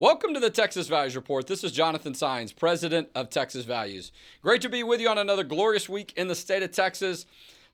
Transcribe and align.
Welcome 0.00 0.32
to 0.34 0.38
the 0.38 0.48
Texas 0.48 0.86
Values 0.86 1.16
Report. 1.16 1.48
This 1.48 1.64
is 1.64 1.72
Jonathan 1.72 2.12
Saenz, 2.12 2.54
president 2.54 3.08
of 3.16 3.30
Texas 3.30 3.64
Values. 3.64 4.12
Great 4.42 4.62
to 4.62 4.68
be 4.68 4.84
with 4.84 5.00
you 5.00 5.08
on 5.08 5.18
another 5.18 5.42
glorious 5.42 5.88
week 5.88 6.12
in 6.16 6.28
the 6.28 6.36
state 6.36 6.62
of 6.62 6.70
Texas. 6.70 7.26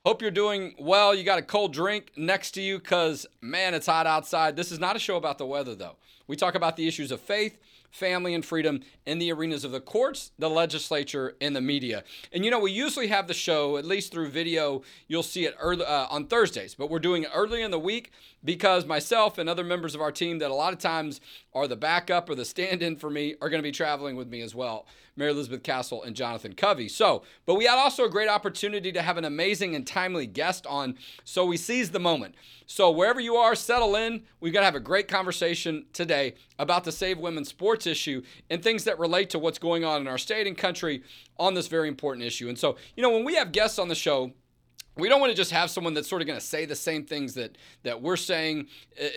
Hope 0.07 0.23
you're 0.23 0.30
doing 0.30 0.75
well. 0.79 1.15
You 1.15 1.23
got 1.23 1.39
a 1.39 1.43
cold 1.43 1.75
drink 1.75 2.12
next 2.16 2.52
to 2.52 2.62
you 2.62 2.79
because, 2.79 3.27
man, 3.43 3.75
it's 3.75 3.84
hot 3.84 4.07
outside. 4.07 4.57
This 4.57 4.73
is 4.73 4.79
not 4.79 4.97
a 4.97 4.98
show 4.98 5.19
about 5.19 5.37
the 5.37 5.45
weather, 5.45 5.75
though. 5.75 5.97
We 6.27 6.34
talk 6.34 6.55
about 6.55 6.77
the 6.77 6.89
issues 6.89 7.11
of 7.11 7.21
faith, 7.21 7.59
family, 7.91 8.33
and 8.33 8.43
freedom 8.43 8.80
in 9.05 9.19
the 9.19 9.30
arenas 9.30 9.62
of 9.62 9.73
the 9.73 9.80
courts, 9.80 10.33
the 10.38 10.48
legislature, 10.48 11.37
and 11.43 11.55
the 11.55 11.61
media. 11.61 12.05
And 12.33 12.43
you 12.43 12.51
know, 12.51 12.59
we 12.59 12.73
usually 12.73 13.09
have 13.09 13.29
the 13.29 13.34
show, 13.34 13.77
at 13.77 13.84
least 13.84 14.12
through 14.12 14.30
video, 14.30 14.80
you'll 15.09 15.23
see 15.23 15.45
it 15.45 15.55
early, 15.61 15.84
uh, 15.84 16.06
on 16.09 16.27
Thursdays, 16.27 16.75
but 16.75 16.88
we're 16.88 17.01
doing 17.01 17.25
it 17.25 17.30
early 17.34 17.61
in 17.61 17.70
the 17.70 17.79
week 17.79 18.12
because 18.45 18.84
myself 18.84 19.39
and 19.39 19.48
other 19.48 19.65
members 19.65 19.95
of 19.95 20.01
our 20.01 20.12
team 20.12 20.39
that 20.39 20.51
a 20.51 20.55
lot 20.55 20.73
of 20.73 20.79
times 20.79 21.21
are 21.55 21.66
the 21.66 21.77
backup 21.77 22.29
or 22.29 22.35
the 22.35 22.45
stand 22.45 22.83
in 22.83 22.97
for 22.97 23.11
me 23.11 23.35
are 23.41 23.48
going 23.48 23.61
to 23.61 23.66
be 23.66 23.73
traveling 23.73 24.16
with 24.16 24.29
me 24.29 24.41
as 24.41 24.55
well. 24.55 24.87
Mary 25.16 25.30
Elizabeth 25.30 25.62
Castle 25.62 26.02
and 26.02 26.16
Jonathan 26.16 26.55
Covey. 26.55 26.88
So, 26.88 27.23
but 27.47 27.55
we 27.55 27.66
had 27.66 27.79
also 27.79 28.05
a 28.05 28.11
great 28.11 28.29
opportunity 28.29 28.91
to 28.93 29.02
have 29.02 29.16
an 29.16 29.25
amazing 29.25 29.75
and 29.75 29.87
timely 29.87 30.27
guest 30.27 30.66
on. 30.66 30.97
So 31.23 31.47
we 31.47 31.57
seized 31.57 31.93
the 31.93 32.01
moment. 32.01 32.35
So 32.66 32.91
wherever 32.91 33.21
you 33.21 33.37
are, 33.37 33.55
settle 33.55 33.95
in. 33.95 34.25
We've 34.41 34.52
got 34.52 34.61
to 34.61 34.66
have 34.66 34.74
a 34.74 34.80
great 34.80 35.07
conversation 35.07 35.87
today 35.93 36.35
about 36.59 36.85
the 36.85 36.93
Save 36.93 37.19
Women's 37.19 37.49
Sports 37.49 37.87
issue 37.87 38.23
and 38.51 38.63
things 38.63 38.85
that 38.85 38.99
relate 38.99 39.30
to 39.30 39.38
what's 39.38 39.59
going 39.59 39.85
on 39.85 40.01
in 40.01 40.09
our 40.09 40.19
state 40.19 40.47
and 40.47 40.59
country 40.59 41.02
on 41.38 41.55
this 41.55 41.68
very 41.68 41.88
important 41.88 42.27
issue. 42.27 42.49
And 42.49 42.59
so, 42.59 42.77
you 42.96 43.02
know, 43.02 43.11
when 43.11 43.24
we 43.24 43.37
have 43.37 43.52
guests 43.52 43.79
on 43.79 43.88
the 43.88 43.95
show, 43.95 44.33
we 44.96 45.09
don't 45.09 45.20
want 45.20 45.30
to 45.30 45.37
just 45.37 45.50
have 45.50 45.70
someone 45.70 45.95
that's 45.95 46.09
sort 46.09 46.23
of 46.23 46.26
going 46.26 46.38
to 46.38 46.45
say 46.45 46.66
the 46.66 46.76
same 46.76 47.04
things 47.04 47.34
that 47.34 47.56
that 47.82 48.00
we're 48.00 48.16
saying 48.16 48.68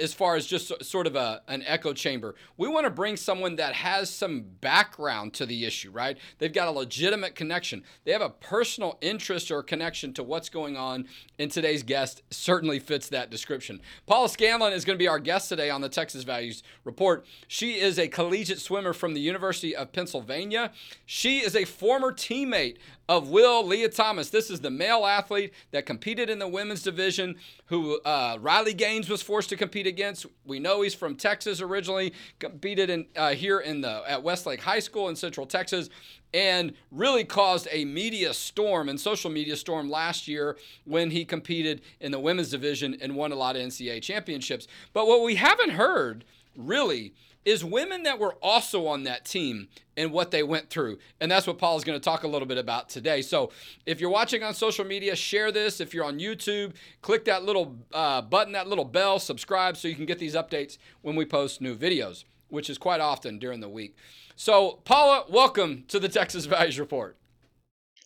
as 0.02 0.14
far 0.14 0.36
as 0.36 0.45
just 0.45 0.83
sort 0.83 1.08
of 1.08 1.16
a, 1.16 1.42
an 1.47 1.64
echo 1.66 1.94
chamber. 1.94 2.36
We 2.58 2.67
want 2.67 2.86
to 2.86 2.89
bring 2.89 3.16
someone 3.16 3.58
that 3.58 3.73
has 3.73 4.09
some 4.09 4.45
background 4.61 5.33
to 5.36 5.45
the 5.45 5.66
issue 5.66 5.92
right? 5.92 6.17
They've 6.39 6.53
got 6.53 6.67
a 6.67 6.72
legitimate 6.72 7.36
connection. 7.36 7.83
They 8.05 8.11
have 8.11 8.22
a 8.22 8.30
personal 8.30 8.98
interest 9.02 9.52
or 9.52 9.64
connection 9.64 10.14
to 10.14 10.23
what's 10.23 10.50
going 10.50 10.78
on 10.78 11.08
and 11.39 11.52
today's 11.52 11.83
guest 11.83 12.22
certainly 12.30 12.80
fits 12.80 13.09
that 13.09 13.30
description. 13.30 13.81
Paula 14.05 14.30
Scanlan 14.30 14.73
is 14.73 14.86
going 14.86 14.95
to 14.95 15.02
be 15.02 15.08
our 15.08 15.20
guest 15.20 15.50
today 15.50 15.70
on 15.70 15.81
the 15.81 15.89
texas 15.89 16.23
values 16.23 16.64
report. 16.83 17.25
She 17.48 17.80
is 17.80 18.00
a 18.00 18.08
collegiate 18.08 18.59
swimmer 18.59 18.94
from 18.94 19.14
the 19.14 19.22
university 19.22 19.75
of 19.75 19.92
pennsylvania. 19.92 20.72
She 21.05 21.39
is 21.39 21.55
a 21.55 21.66
former 21.66 22.11
teammate 22.11 22.78
of 23.09 23.30
Will 23.30 23.66
Lia 23.66 23.89
Thomas. 23.89 24.30
This 24.30 24.50
is 24.50 24.59
the 24.59 24.70
male 24.70 25.05
athlete 25.05 25.53
that 25.72 25.86
competed 25.86 26.30
in 26.30 26.40
the 26.40 26.48
women's 26.48 26.84
division, 26.84 27.36
who 27.66 28.00
uh, 28.02 28.38
Riley 28.40 28.73
Gaines 28.73 29.10
was 29.10 29.22
forced 29.22 29.50
to 29.50 29.58
compete 29.58 29.88
against. 29.88 30.26
We 30.46 30.60
know 30.60 30.82
he's 30.82 30.94
from 30.94 31.16
Texas 31.16 31.62
originally, 31.62 32.14
competed 32.40 32.90
in 32.90 33.06
uh, 33.16 33.32
here 33.32 33.60
in 33.60 33.82
the 33.82 34.04
at 34.08 34.23
Westlake 34.23 34.62
High 34.62 34.80
School 34.80 35.10
in 35.10 35.16
Central 35.16 35.45
Texas, 35.45 35.90
and 36.34 36.73
really 36.92 37.23
caused 37.23 37.68
a 37.72 37.86
media 37.86 38.34
storm 38.34 38.90
and 38.90 39.00
social 39.00 39.30
media 39.30 39.56
storm 39.56 39.90
last 39.90 40.28
year 40.28 40.58
when 40.86 41.12
he 41.12 41.26
competed 41.26 41.82
in 42.00 42.12
the 42.12 42.20
women's 42.20 42.52
division 42.52 42.98
and 43.02 43.16
won 43.16 43.32
a 43.32 43.36
lot 43.36 43.56
of 43.56 43.62
NCAA 43.62 44.02
championships. 44.02 44.68
But 44.94 45.08
what 45.08 45.22
we 45.23 45.36
haven't 45.36 45.72
heard 45.72 46.26
really 46.56 47.14
is 47.48 47.64
women 47.64 48.03
that 48.03 48.20
were 48.20 48.34
also 48.42 48.88
on 48.88 49.03
that 49.03 49.23
team 49.23 49.70
and 49.95 50.12
what 50.12 50.31
they 50.31 50.44
went 50.44 50.70
through. 50.70 50.98
And 51.22 51.31
that's 51.31 51.48
what 51.48 51.58
Paul 51.58 51.78
is 51.78 51.86
going 51.86 51.98
to 51.98 52.04
talk 52.04 52.23
a 52.23 52.28
little 52.28 52.45
bit 52.45 52.58
about 52.58 52.89
today. 52.89 53.22
So 53.22 53.52
if 53.86 54.02
you're 54.02 54.09
watching 54.09 54.44
on 54.44 54.54
social 54.54 54.84
media, 54.84 55.16
share 55.16 55.50
this. 55.50 55.80
If 55.80 55.94
you're 55.94 56.04
on 56.04 56.20
YouTube, 56.20 56.73
click 57.02 57.23
that 57.23 57.45
little 57.45 57.77
uh, 57.94 58.22
button, 58.22 58.52
that 58.52 58.67
little 58.67 58.83
bell, 58.83 59.17
subscribe 59.17 59.77
so 59.77 59.88
you 59.88 59.95
can 59.95 60.05
get 60.05 60.20
these 60.20 60.36
updates 60.36 60.77
when 61.04 61.16
we 61.16 61.23
post 61.23 61.61
new 61.61 61.73
videos, 61.73 62.26
which 62.49 62.70
is 62.70 62.77
quite 62.77 62.99
often 62.99 63.39
during 63.39 63.61
the 63.61 63.70
week. 63.70 63.95
So, 64.36 64.82
Paula, 64.83 65.23
welcome 65.30 65.86
to 65.88 66.02
the 66.02 66.10
Texas 66.10 66.48
Values 66.48 66.77
Report. 66.77 67.16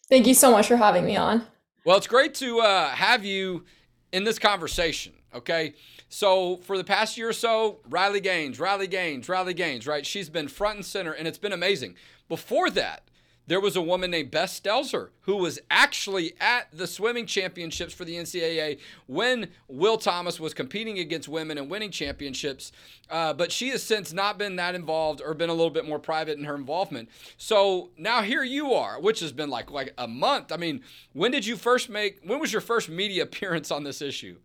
Thank 0.07 0.27
you 0.27 0.35
so 0.35 0.51
much 0.51 0.67
for 0.67 0.77
having 0.77 1.03
me 1.03 1.17
on. 1.17 1.47
Well, 1.83 1.97
it's 1.97 2.05
great 2.05 2.35
to 2.35 2.59
uh, 2.59 2.89
have 2.89 3.25
you 3.25 3.65
in 4.11 4.23
this 4.23 4.37
conversation, 4.37 5.13
okay? 5.33 5.73
So 6.13 6.57
for 6.57 6.77
the 6.77 6.83
past 6.83 7.17
year 7.17 7.29
or 7.29 7.33
so, 7.33 7.79
Riley 7.89 8.19
Gaines, 8.19 8.59
Riley 8.59 8.87
Gaines, 8.87 9.29
Riley 9.29 9.53
Gaines, 9.53 9.87
right? 9.87 10.05
She's 10.05 10.29
been 10.29 10.49
front 10.49 10.75
and 10.75 10.85
center, 10.85 11.13
and 11.13 11.25
it's 11.25 11.37
been 11.37 11.53
amazing. 11.53 11.95
Before 12.27 12.69
that, 12.71 13.03
there 13.47 13.61
was 13.61 13.77
a 13.77 13.81
woman 13.81 14.11
named 14.11 14.29
Beth 14.29 14.49
Stelzer 14.49 15.09
who 15.21 15.37
was 15.37 15.57
actually 15.69 16.33
at 16.41 16.67
the 16.73 16.85
swimming 16.85 17.25
championships 17.25 17.93
for 17.93 18.03
the 18.03 18.15
NCAA 18.15 18.79
when 19.07 19.51
Will 19.69 19.97
Thomas 19.97 20.37
was 20.37 20.53
competing 20.53 20.99
against 20.99 21.29
women 21.29 21.57
and 21.57 21.69
winning 21.69 21.91
championships. 21.91 22.73
Uh, 23.09 23.33
but 23.33 23.53
she 23.53 23.69
has 23.69 23.81
since 23.81 24.11
not 24.11 24.37
been 24.37 24.57
that 24.57 24.75
involved 24.75 25.21
or 25.21 25.33
been 25.33 25.49
a 25.49 25.53
little 25.53 25.71
bit 25.71 25.87
more 25.87 25.97
private 25.97 26.37
in 26.37 26.43
her 26.43 26.55
involvement. 26.55 27.07
So 27.37 27.89
now 27.97 28.21
here 28.21 28.43
you 28.43 28.73
are, 28.73 28.99
which 28.99 29.21
has 29.21 29.31
been 29.31 29.49
like 29.49 29.71
like 29.71 29.93
a 29.97 30.09
month. 30.09 30.51
I 30.51 30.57
mean, 30.57 30.81
when 31.13 31.31
did 31.31 31.45
you 31.45 31.55
first 31.55 31.89
make? 31.89 32.19
When 32.23 32.39
was 32.39 32.51
your 32.51 32.61
first 32.61 32.89
media 32.89 33.23
appearance 33.31 33.71
on 33.71 33.85
this 33.85 34.01
issue? 34.01 34.37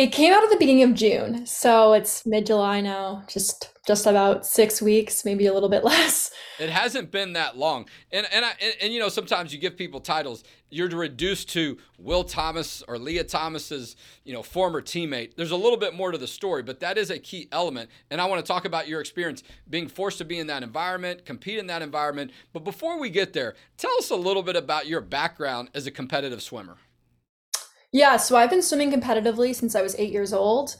It 0.00 0.12
came 0.12 0.32
out 0.32 0.42
at 0.42 0.48
the 0.48 0.56
beginning 0.56 0.84
of 0.84 0.94
June, 0.94 1.44
so 1.44 1.92
it's 1.92 2.24
mid-July 2.24 2.80
now. 2.80 3.22
Just 3.28 3.70
just 3.86 4.06
about 4.06 4.46
six 4.46 4.80
weeks, 4.80 5.26
maybe 5.26 5.44
a 5.44 5.52
little 5.52 5.68
bit 5.68 5.84
less. 5.92 6.30
It 6.58 6.70
hasn't 6.70 7.10
been 7.10 7.34
that 7.34 7.58
long, 7.58 7.84
and 8.10 8.26
and 8.32 8.46
I, 8.46 8.52
and, 8.62 8.74
and, 8.80 8.94
you 8.94 8.98
know 8.98 9.10
sometimes 9.10 9.52
you 9.52 9.60
give 9.60 9.76
people 9.76 10.00
titles. 10.00 10.42
You're 10.70 10.88
reduced 10.88 11.50
to 11.50 11.76
Will 11.98 12.24
Thomas 12.24 12.82
or 12.88 12.96
Lia 12.96 13.24
Thomas's 13.24 13.94
you 14.24 14.32
know 14.32 14.42
former 14.42 14.80
teammate. 14.80 15.34
There's 15.34 15.50
a 15.50 15.56
little 15.56 15.76
bit 15.76 15.92
more 15.92 16.12
to 16.12 16.16
the 16.16 16.26
story, 16.26 16.62
but 16.62 16.80
that 16.80 16.96
is 16.96 17.10
a 17.10 17.18
key 17.18 17.48
element. 17.52 17.90
And 18.10 18.22
I 18.22 18.24
want 18.24 18.42
to 18.42 18.50
talk 18.50 18.64
about 18.64 18.88
your 18.88 19.02
experience 19.02 19.42
being 19.68 19.86
forced 19.86 20.16
to 20.16 20.24
be 20.24 20.38
in 20.38 20.46
that 20.46 20.62
environment, 20.62 21.26
compete 21.26 21.58
in 21.58 21.66
that 21.66 21.82
environment. 21.82 22.30
But 22.54 22.64
before 22.64 22.98
we 22.98 23.10
get 23.10 23.34
there, 23.34 23.54
tell 23.76 23.92
us 23.98 24.08
a 24.08 24.16
little 24.16 24.42
bit 24.42 24.56
about 24.56 24.86
your 24.86 25.02
background 25.02 25.68
as 25.74 25.86
a 25.86 25.90
competitive 25.90 26.40
swimmer. 26.40 26.78
Yeah, 27.92 28.18
so 28.18 28.36
I've 28.36 28.50
been 28.50 28.62
swimming 28.62 28.92
competitively 28.92 29.54
since 29.54 29.74
I 29.74 29.82
was 29.82 29.96
eight 29.98 30.12
years 30.12 30.32
old. 30.32 30.76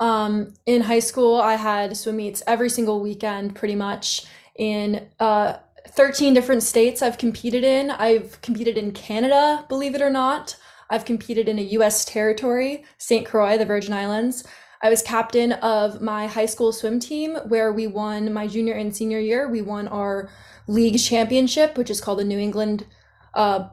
Um, 0.00 0.54
in 0.64 0.82
high 0.82 1.00
school, 1.00 1.36
I 1.36 1.54
had 1.54 1.96
swim 1.96 2.16
meets 2.16 2.42
every 2.46 2.70
single 2.70 3.00
weekend, 3.00 3.54
pretty 3.54 3.74
much 3.74 4.24
in 4.56 5.08
uh, 5.20 5.54
13 5.88 6.32
different 6.32 6.62
states 6.62 7.02
I've 7.02 7.18
competed 7.18 7.64
in. 7.64 7.90
I've 7.90 8.40
competed 8.40 8.78
in 8.78 8.92
Canada, 8.92 9.66
believe 9.68 9.94
it 9.94 10.00
or 10.00 10.10
not. 10.10 10.56
I've 10.88 11.04
competed 11.04 11.48
in 11.48 11.58
a 11.58 11.62
US 11.62 12.04
territory, 12.04 12.84
St. 12.98 13.26
Croix, 13.26 13.58
the 13.58 13.66
Virgin 13.66 13.92
Islands. 13.92 14.44
I 14.82 14.90
was 14.90 15.02
captain 15.02 15.52
of 15.52 16.00
my 16.00 16.26
high 16.26 16.46
school 16.46 16.72
swim 16.72 16.98
team 16.98 17.36
where 17.48 17.72
we 17.72 17.86
won 17.86 18.32
my 18.32 18.46
junior 18.46 18.74
and 18.74 18.94
senior 18.94 19.18
year. 19.18 19.48
We 19.48 19.62
won 19.62 19.88
our 19.88 20.30
league 20.66 20.98
championship, 20.98 21.76
which 21.76 21.90
is 21.90 22.00
called 22.00 22.18
the 22.18 22.24
New 22.24 22.38
England 22.38 22.86
uh, 23.34 23.68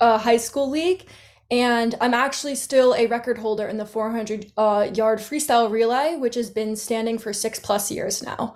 uh, 0.00 0.18
High 0.18 0.38
School 0.38 0.70
League 0.70 1.06
and 1.50 1.94
I'm 2.00 2.14
actually 2.14 2.54
still 2.54 2.94
a 2.94 3.06
record 3.06 3.38
holder 3.38 3.66
in 3.66 3.76
the 3.76 3.86
400 3.86 4.52
uh, 4.56 4.90
yard 4.94 5.18
freestyle 5.18 5.70
relay, 5.70 6.16
which 6.16 6.34
has 6.36 6.50
been 6.50 6.76
standing 6.76 7.18
for 7.18 7.32
six 7.32 7.58
plus 7.58 7.90
years 7.90 8.22
now. 8.22 8.54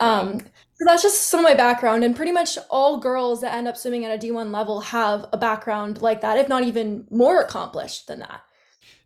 Um, 0.00 0.40
so 0.40 0.84
that's 0.84 1.02
just 1.02 1.28
some 1.28 1.40
of 1.40 1.44
my 1.44 1.54
background, 1.54 2.02
and 2.02 2.16
pretty 2.16 2.32
much 2.32 2.58
all 2.68 2.98
girls 2.98 3.40
that 3.42 3.54
end 3.54 3.68
up 3.68 3.76
swimming 3.76 4.04
at 4.04 4.12
a 4.12 4.26
D1 4.26 4.52
level 4.52 4.80
have 4.80 5.26
a 5.32 5.38
background 5.38 6.02
like 6.02 6.20
that, 6.22 6.36
if 6.36 6.48
not 6.48 6.64
even 6.64 7.06
more 7.10 7.40
accomplished 7.40 8.08
than 8.08 8.18
that. 8.18 8.40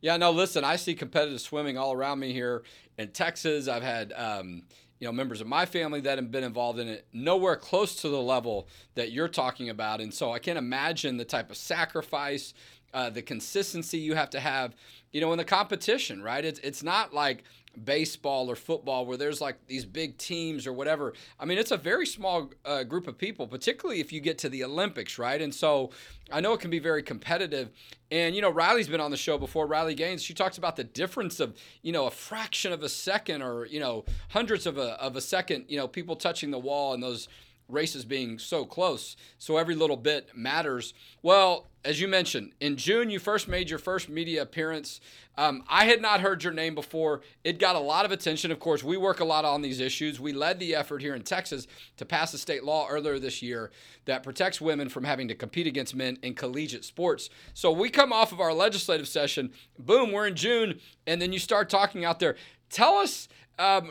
Yeah, 0.00 0.16
no, 0.16 0.30
listen, 0.30 0.64
I 0.64 0.76
see 0.76 0.94
competitive 0.94 1.40
swimming 1.40 1.76
all 1.76 1.92
around 1.92 2.20
me 2.20 2.32
here 2.32 2.62
in 2.96 3.08
Texas. 3.08 3.68
I've 3.68 3.82
had, 3.82 4.12
um, 4.16 4.62
you 4.98 5.06
know, 5.06 5.12
members 5.12 5.40
of 5.40 5.46
my 5.46 5.66
family 5.66 6.00
that 6.02 6.18
have 6.18 6.30
been 6.30 6.44
involved 6.44 6.78
in 6.78 6.88
it, 6.88 7.06
nowhere 7.12 7.56
close 7.56 7.96
to 7.96 8.08
the 8.08 8.20
level 8.20 8.68
that 8.94 9.12
you're 9.12 9.28
talking 9.28 9.68
about. 9.68 10.00
And 10.00 10.12
so 10.14 10.32
I 10.32 10.38
can't 10.38 10.58
imagine 10.58 11.16
the 11.16 11.24
type 11.24 11.50
of 11.50 11.56
sacrifice, 11.56 12.54
uh, 12.94 13.10
the 13.10 13.22
consistency 13.22 13.98
you 13.98 14.14
have 14.14 14.30
to 14.30 14.40
have, 14.40 14.74
you 15.12 15.20
know, 15.20 15.32
in 15.32 15.38
the 15.38 15.44
competition, 15.44 16.22
right? 16.22 16.44
It's 16.44 16.60
it's 16.60 16.82
not 16.82 17.14
like 17.14 17.44
baseball 17.84 18.50
or 18.50 18.56
football 18.56 19.06
where 19.06 19.16
there's 19.16 19.40
like 19.40 19.66
these 19.66 19.84
big 19.84 20.18
teams 20.18 20.66
or 20.66 20.72
whatever. 20.72 21.12
I 21.38 21.44
mean, 21.44 21.58
it's 21.58 21.70
a 21.70 21.76
very 21.76 22.06
small 22.06 22.50
uh, 22.64 22.82
group 22.82 23.06
of 23.06 23.16
people, 23.16 23.46
particularly 23.46 24.00
if 24.00 24.12
you 24.12 24.20
get 24.20 24.38
to 24.38 24.48
the 24.48 24.64
Olympics, 24.64 25.18
right? 25.18 25.40
And 25.40 25.54
so 25.54 25.90
I 26.32 26.40
know 26.40 26.52
it 26.54 26.60
can 26.60 26.70
be 26.70 26.78
very 26.78 27.02
competitive. 27.02 27.70
And, 28.10 28.34
you 28.34 28.42
know, 28.42 28.50
Riley's 28.50 28.88
been 28.88 29.00
on 29.00 29.10
the 29.10 29.16
show 29.16 29.38
before, 29.38 29.66
Riley 29.66 29.94
Gaines. 29.94 30.22
She 30.22 30.34
talks 30.34 30.58
about 30.58 30.76
the 30.76 30.84
difference 30.84 31.40
of, 31.40 31.56
you 31.82 31.92
know, 31.92 32.06
a 32.06 32.10
fraction 32.10 32.72
of 32.72 32.82
a 32.82 32.88
second 32.88 33.42
or, 33.42 33.66
you 33.66 33.80
know, 33.80 34.04
hundreds 34.30 34.66
of 34.66 34.78
a, 34.78 35.00
of 35.00 35.16
a 35.16 35.20
second, 35.20 35.66
you 35.68 35.76
know, 35.76 35.86
people 35.86 36.16
touching 36.16 36.50
the 36.50 36.58
wall 36.58 36.94
and 36.94 37.02
those 37.02 37.28
races 37.68 38.04
being 38.04 38.38
so 38.38 38.64
close. 38.64 39.16
So 39.38 39.56
every 39.56 39.74
little 39.74 39.96
bit 39.96 40.30
matters. 40.34 40.94
Well, 41.22 41.66
as 41.84 42.00
you 42.00 42.08
mentioned, 42.08 42.52
in 42.60 42.76
June, 42.76 43.08
you 43.08 43.18
first 43.18 43.46
made 43.46 43.70
your 43.70 43.78
first 43.78 44.08
media 44.08 44.42
appearance. 44.42 45.00
Um, 45.36 45.62
I 45.68 45.84
had 45.84 46.02
not 46.02 46.20
heard 46.20 46.42
your 46.42 46.52
name 46.52 46.74
before. 46.74 47.20
It 47.44 47.58
got 47.58 47.76
a 47.76 47.80
lot 47.80 48.04
of 48.04 48.10
attention. 48.10 48.50
Of 48.50 48.58
course, 48.58 48.82
we 48.82 48.96
work 48.96 49.20
a 49.20 49.24
lot 49.24 49.44
on 49.44 49.62
these 49.62 49.78
issues. 49.78 50.18
We 50.18 50.32
led 50.32 50.58
the 50.58 50.74
effort 50.74 51.00
here 51.00 51.14
in 51.14 51.22
Texas 51.22 51.68
to 51.96 52.04
pass 52.04 52.34
a 52.34 52.38
state 52.38 52.64
law 52.64 52.88
earlier 52.88 53.18
this 53.18 53.42
year 53.42 53.70
that 54.06 54.22
protects 54.22 54.60
women 54.60 54.88
from 54.88 55.04
having 55.04 55.28
to 55.28 55.34
compete 55.34 55.66
against 55.66 55.94
men 55.94 56.18
in 56.22 56.34
collegiate 56.34 56.84
sports. 56.84 57.30
So 57.54 57.70
we 57.70 57.90
come 57.90 58.12
off 58.12 58.32
of 58.32 58.40
our 58.40 58.52
legislative 58.52 59.06
session. 59.06 59.52
Boom, 59.78 60.10
we're 60.12 60.26
in 60.26 60.36
June. 60.36 60.80
And 61.06 61.22
then 61.22 61.32
you 61.32 61.38
start 61.38 61.70
talking 61.70 62.04
out 62.04 62.18
there. 62.18 62.36
Tell 62.70 62.94
us. 62.94 63.28
Um, 63.58 63.90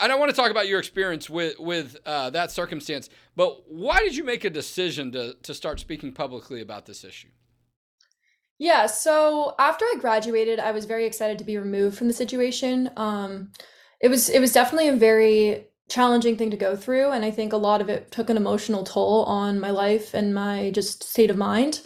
I 0.00 0.08
don't 0.08 0.20
want 0.20 0.30
to 0.30 0.36
talk 0.36 0.50
about 0.50 0.68
your 0.68 0.78
experience 0.78 1.28
with 1.28 1.58
with 1.58 1.96
uh, 2.06 2.30
that 2.30 2.50
circumstance, 2.50 3.08
but 3.36 3.62
why 3.68 4.00
did 4.00 4.16
you 4.16 4.24
make 4.24 4.44
a 4.44 4.50
decision 4.50 5.12
to 5.12 5.34
to 5.42 5.54
start 5.54 5.80
speaking 5.80 6.12
publicly 6.12 6.60
about 6.60 6.86
this 6.86 7.04
issue? 7.04 7.28
Yeah, 8.58 8.86
so 8.86 9.54
after 9.58 9.84
I 9.84 9.96
graduated, 9.98 10.60
I 10.60 10.70
was 10.70 10.84
very 10.84 11.04
excited 11.04 11.38
to 11.38 11.44
be 11.44 11.58
removed 11.58 11.98
from 11.98 12.06
the 12.06 12.14
situation. 12.14 12.90
Um, 12.96 13.50
it 14.00 14.08
was 14.08 14.28
it 14.28 14.40
was 14.40 14.52
definitely 14.52 14.88
a 14.88 14.96
very 14.96 15.66
challenging 15.88 16.36
thing 16.36 16.50
to 16.50 16.56
go 16.56 16.76
through, 16.76 17.10
and 17.10 17.24
I 17.24 17.30
think 17.30 17.52
a 17.52 17.56
lot 17.56 17.80
of 17.80 17.88
it 17.88 18.10
took 18.10 18.30
an 18.30 18.36
emotional 18.36 18.84
toll 18.84 19.24
on 19.24 19.58
my 19.58 19.70
life 19.70 20.14
and 20.14 20.34
my 20.34 20.70
just 20.70 21.02
state 21.02 21.30
of 21.30 21.36
mind. 21.36 21.80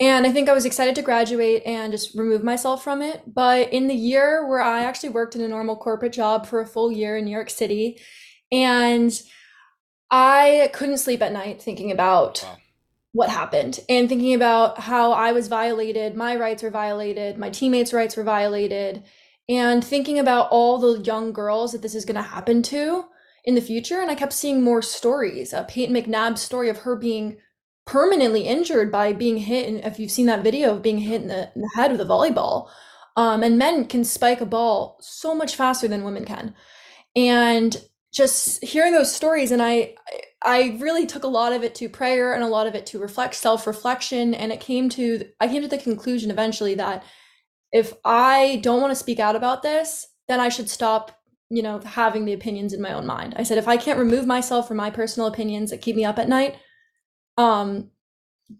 And 0.00 0.26
I 0.26 0.32
think 0.32 0.48
I 0.48 0.52
was 0.52 0.64
excited 0.64 0.94
to 0.96 1.02
graduate 1.02 1.62
and 1.64 1.92
just 1.92 2.16
remove 2.16 2.42
myself 2.42 2.82
from 2.82 3.02
it. 3.02 3.22
But 3.26 3.72
in 3.72 3.86
the 3.86 3.94
year 3.94 4.46
where 4.48 4.60
I 4.60 4.82
actually 4.82 5.10
worked 5.10 5.36
in 5.36 5.42
a 5.42 5.48
normal 5.48 5.76
corporate 5.76 6.12
job 6.12 6.46
for 6.46 6.60
a 6.60 6.66
full 6.66 6.90
year 6.90 7.16
in 7.16 7.24
New 7.24 7.30
York 7.30 7.50
City, 7.50 8.00
and 8.50 9.12
I 10.10 10.70
couldn't 10.74 10.98
sleep 10.98 11.22
at 11.22 11.32
night 11.32 11.62
thinking 11.62 11.90
about 11.90 12.42
wow. 12.42 12.56
what 13.12 13.30
happened 13.30 13.80
and 13.88 14.08
thinking 14.08 14.34
about 14.34 14.78
how 14.78 15.12
I 15.12 15.32
was 15.32 15.48
violated, 15.48 16.16
my 16.16 16.36
rights 16.36 16.62
were 16.62 16.70
violated, 16.70 17.38
my 17.38 17.50
teammates' 17.50 17.92
rights 17.92 18.16
were 18.16 18.24
violated, 18.24 19.04
and 19.48 19.84
thinking 19.84 20.18
about 20.18 20.48
all 20.50 20.78
the 20.78 21.00
young 21.00 21.32
girls 21.32 21.72
that 21.72 21.82
this 21.82 21.94
is 21.94 22.04
going 22.04 22.16
to 22.16 22.22
happen 22.22 22.62
to 22.62 23.06
in 23.44 23.54
the 23.54 23.60
future. 23.60 24.00
And 24.00 24.10
I 24.10 24.14
kept 24.14 24.32
seeing 24.32 24.62
more 24.62 24.82
stories. 24.82 25.54
Uh, 25.54 25.64
Peyton 25.64 25.94
McNabb's 25.94 26.42
story 26.42 26.68
of 26.68 26.78
her 26.78 26.94
being 26.96 27.38
permanently 27.84 28.42
injured 28.42 28.92
by 28.92 29.12
being 29.12 29.38
hit. 29.38 29.68
And 29.68 29.84
if 29.84 29.98
you've 29.98 30.10
seen 30.10 30.26
that 30.26 30.44
video 30.44 30.74
of 30.74 30.82
being 30.82 30.98
hit 30.98 31.22
in 31.22 31.28
the, 31.28 31.50
in 31.54 31.62
the 31.62 31.70
head 31.74 31.90
with 31.90 32.00
a 32.00 32.04
volleyball, 32.04 32.68
um, 33.16 33.42
and 33.42 33.58
men 33.58 33.86
can 33.86 34.04
spike 34.04 34.40
a 34.40 34.46
ball 34.46 34.98
so 35.00 35.34
much 35.34 35.56
faster 35.56 35.88
than 35.88 36.04
women 36.04 36.24
can. 36.24 36.54
And 37.14 37.76
just 38.12 38.62
hearing 38.62 38.92
those 38.92 39.14
stories, 39.14 39.50
and 39.50 39.62
I, 39.62 39.94
I 40.44 40.76
really 40.80 41.06
took 41.06 41.24
a 41.24 41.28
lot 41.28 41.52
of 41.52 41.62
it 41.62 41.74
to 41.76 41.88
prayer 41.88 42.34
and 42.34 42.42
a 42.42 42.48
lot 42.48 42.66
of 42.66 42.74
it 42.74 42.86
to 42.86 42.98
reflect, 42.98 43.34
self-reflection, 43.34 44.34
and 44.34 44.52
it 44.52 44.60
came 44.60 44.88
to, 44.90 45.26
I 45.40 45.48
came 45.48 45.62
to 45.62 45.68
the 45.68 45.78
conclusion 45.78 46.30
eventually 46.30 46.74
that 46.74 47.04
if 47.72 47.94
I 48.04 48.60
don't 48.62 48.80
want 48.80 48.90
to 48.90 48.96
speak 48.96 49.18
out 49.18 49.36
about 49.36 49.62
this, 49.62 50.06
then 50.28 50.40
I 50.40 50.48
should 50.48 50.68
stop 50.68 51.22
you 51.52 51.62
know 51.62 51.78
having 51.80 52.24
the 52.24 52.32
opinions 52.32 52.72
in 52.72 52.80
my 52.80 52.94
own 52.94 53.06
mind 53.06 53.34
i 53.36 53.42
said 53.42 53.58
if 53.58 53.68
i 53.68 53.76
can't 53.76 53.98
remove 53.98 54.26
myself 54.26 54.66
from 54.66 54.78
my 54.78 54.88
personal 54.88 55.28
opinions 55.28 55.70
that 55.70 55.82
keep 55.82 55.94
me 55.94 56.04
up 56.04 56.18
at 56.18 56.28
night 56.28 56.56
um 57.38 57.90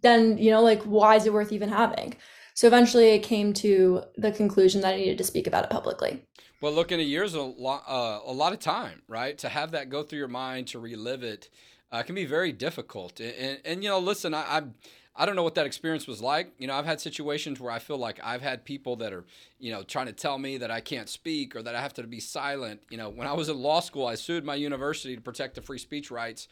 then 0.00 0.38
you 0.38 0.50
know 0.50 0.62
like 0.62 0.82
why 0.82 1.16
is 1.16 1.26
it 1.26 1.32
worth 1.32 1.52
even 1.52 1.68
having? 1.68 2.16
So 2.54 2.66
eventually 2.66 3.14
i 3.14 3.18
came 3.18 3.52
to 3.54 4.02
the 4.16 4.32
conclusion 4.32 4.80
that 4.82 4.94
i 4.94 4.96
needed 4.96 5.18
to 5.18 5.24
speak 5.24 5.46
about 5.46 5.64
it 5.64 5.70
publicly. 5.70 6.24
Well 6.60 6.72
look 6.72 6.92
in 6.92 7.00
a 7.00 7.02
year's 7.02 7.34
a 7.34 7.42
lot 7.42 7.84
uh, 7.86 8.20
a 8.24 8.32
lot 8.32 8.52
of 8.52 8.58
time 8.58 9.02
right? 9.08 9.36
To 9.38 9.48
have 9.48 9.72
that 9.72 9.90
go 9.90 10.02
through 10.02 10.18
your 10.18 10.28
mind 10.28 10.68
to 10.68 10.78
relive 10.78 11.22
it 11.22 11.48
uh, 11.90 12.02
can 12.02 12.14
be 12.14 12.24
very 12.24 12.52
difficult. 12.52 13.20
And, 13.20 13.34
and, 13.34 13.58
and 13.64 13.82
you 13.82 13.88
know 13.90 13.98
listen 13.98 14.34
I, 14.34 14.56
i'm 14.56 14.74
I 15.14 15.26
don't 15.26 15.36
know 15.36 15.42
what 15.42 15.56
that 15.56 15.66
experience 15.66 16.06
was 16.06 16.22
like. 16.22 16.52
You 16.58 16.66
know, 16.66 16.74
I've 16.74 16.86
had 16.86 17.00
situations 17.00 17.60
where 17.60 17.70
I 17.70 17.78
feel 17.78 17.98
like 17.98 18.18
I've 18.24 18.40
had 18.40 18.64
people 18.64 18.96
that 18.96 19.12
are, 19.12 19.24
you 19.58 19.70
know, 19.70 19.82
trying 19.82 20.06
to 20.06 20.12
tell 20.12 20.38
me 20.38 20.56
that 20.58 20.70
I 20.70 20.80
can't 20.80 21.08
speak 21.08 21.54
or 21.54 21.62
that 21.62 21.74
I 21.74 21.82
have 21.82 21.92
to 21.94 22.02
be 22.04 22.20
silent. 22.20 22.82
You 22.88 22.96
know, 22.96 23.10
when 23.10 23.26
I 23.26 23.32
was 23.32 23.50
in 23.50 23.58
law 23.58 23.80
school, 23.80 24.06
I 24.06 24.14
sued 24.14 24.44
my 24.44 24.54
university 24.54 25.14
to 25.14 25.20
protect 25.20 25.54
the 25.54 25.62
free 25.62 25.78
speech 25.78 26.10
rights 26.10 26.48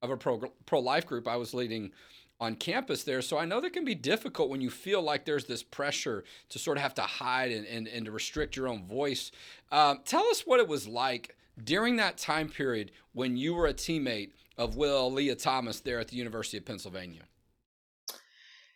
of 0.00 0.10
a 0.10 0.16
pro 0.16 0.38
pro 0.66 0.78
life 0.78 1.06
group 1.06 1.26
I 1.26 1.36
was 1.36 1.54
leading 1.54 1.90
on 2.40 2.54
campus 2.54 3.04
there. 3.04 3.22
So 3.22 3.38
I 3.38 3.44
know 3.44 3.60
that 3.60 3.72
can 3.72 3.84
be 3.84 3.94
difficult 3.94 4.50
when 4.50 4.60
you 4.60 4.70
feel 4.70 5.02
like 5.02 5.24
there's 5.24 5.46
this 5.46 5.62
pressure 5.62 6.24
to 6.50 6.58
sort 6.58 6.76
of 6.76 6.82
have 6.82 6.94
to 6.94 7.02
hide 7.02 7.52
and, 7.52 7.66
and, 7.66 7.88
and 7.88 8.04
to 8.06 8.12
restrict 8.12 8.56
your 8.56 8.68
own 8.68 8.86
voice. 8.86 9.32
Um, 9.72 10.00
tell 10.04 10.24
us 10.26 10.42
what 10.42 10.60
it 10.60 10.68
was 10.68 10.86
like 10.86 11.36
during 11.62 11.96
that 11.96 12.18
time 12.18 12.48
period 12.48 12.90
when 13.12 13.36
you 13.36 13.54
were 13.54 13.66
a 13.66 13.74
teammate 13.74 14.30
of 14.58 14.76
Will 14.76 15.10
Lia 15.10 15.34
Thomas 15.34 15.80
there 15.80 16.00
at 16.00 16.08
the 16.08 16.16
University 16.16 16.58
of 16.58 16.64
Pennsylvania. 16.64 17.22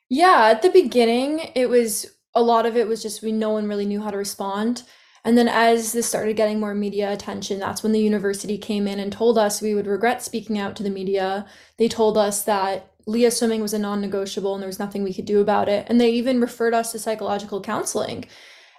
Yeah, 0.08 0.48
at 0.50 0.62
the 0.62 0.70
beginning, 0.70 1.50
it 1.54 1.68
was 1.68 2.06
a 2.34 2.42
lot 2.42 2.66
of 2.66 2.76
it 2.76 2.88
was 2.88 3.02
just 3.02 3.22
we 3.22 3.32
no 3.32 3.50
one 3.50 3.68
really 3.68 3.86
knew 3.86 4.00
how 4.00 4.10
to 4.10 4.16
respond. 4.16 4.84
And 5.24 5.36
then 5.36 5.48
as 5.48 5.92
this 5.92 6.06
started 6.06 6.36
getting 6.36 6.60
more 6.60 6.74
media 6.74 7.12
attention, 7.12 7.58
that's 7.58 7.82
when 7.82 7.92
the 7.92 8.00
university 8.00 8.56
came 8.56 8.86
in 8.86 8.98
and 9.00 9.12
told 9.12 9.36
us 9.36 9.60
we 9.60 9.74
would 9.74 9.86
regret 9.86 10.22
speaking 10.22 10.58
out 10.58 10.76
to 10.76 10.82
the 10.82 10.90
media. 10.90 11.46
They 11.76 11.88
told 11.88 12.16
us 12.16 12.44
that 12.44 12.92
Lia 13.06 13.30
swimming 13.30 13.60
was 13.60 13.74
a 13.74 13.78
non-negotiable 13.78 14.54
and 14.54 14.62
there 14.62 14.68
was 14.68 14.78
nothing 14.78 15.02
we 15.02 15.12
could 15.12 15.24
do 15.24 15.40
about 15.40 15.68
it. 15.68 15.86
And 15.88 16.00
they 16.00 16.10
even 16.10 16.40
referred 16.40 16.74
us 16.74 16.92
to 16.92 16.98
psychological 16.98 17.60
counseling. 17.60 18.26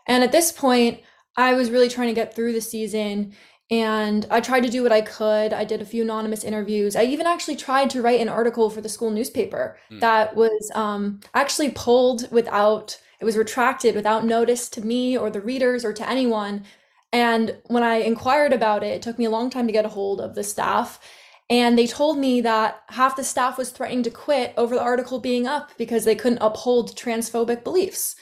And 0.08 0.24
at 0.24 0.32
this 0.32 0.52
point, 0.52 1.02
I 1.36 1.54
was 1.54 1.70
really 1.70 1.90
trying 1.90 2.08
to 2.08 2.14
get 2.14 2.34
through 2.36 2.54
the 2.54 2.62
season 2.62 3.34
and 3.72 4.26
I 4.32 4.42
tried 4.42 4.62
to 4.62 4.70
do 4.70 4.82
what 4.82 4.92
I 4.92 5.02
could. 5.02 5.54
I 5.54 5.64
did 5.64 5.82
a 5.82 5.86
few 5.86 6.02
anonymous 6.02 6.44
interviews. 6.44 6.96
I 6.96 7.04
even 7.04 7.28
actually 7.28 7.56
tried 7.56 7.92
to 7.92 8.02
write 8.02 8.20
an 8.20 8.30
article 8.30 8.70
for 8.70 8.82
the 8.82 8.90
school 8.90 9.12
newspaper 9.12 9.78
mm. 9.92 10.00
that 10.00 10.36
was 10.36 10.72
um, 10.74 11.20
actually 11.36 11.72
pulled 11.72 12.32
without, 12.32 13.00
it 13.20 13.26
was 13.26 13.38
retracted 13.38 13.96
without 13.96 14.26
notice 14.26 14.70
to 14.70 14.82
me 14.82 15.16
or 15.16 15.30
the 15.30 15.42
readers 15.42 15.86
or 15.86 15.94
to 15.94 16.10
anyone. 16.10 16.64
And 17.14 17.58
when 17.68 17.84
I 17.84 17.98
inquired 17.98 18.54
about 18.54 18.84
it, 18.84 18.96
it 18.96 19.02
took 19.04 19.20
me 19.20 19.26
a 19.26 19.30
long 19.30 19.52
time 19.52 19.68
to 19.68 19.74
get 19.74 19.86
a 19.86 19.90
hold 19.90 20.20
of 20.20 20.34
the 20.34 20.44
staff. 20.44 21.00
And 21.48 21.78
they 21.78 21.88
told 21.88 22.18
me 22.18 22.42
that 22.42 22.84
half 22.90 23.16
the 23.16 23.24
staff 23.24 23.58
was 23.58 23.70
threatening 23.70 24.04
to 24.04 24.12
quit 24.12 24.54
over 24.58 24.76
the 24.76 24.82
article 24.82 25.20
being 25.20 25.48
up 25.48 25.72
because 25.78 26.06
they 26.06 26.16
couldn't 26.16 26.40
uphold 26.42 26.96
transphobic 26.96 27.64
beliefs. 27.64 28.16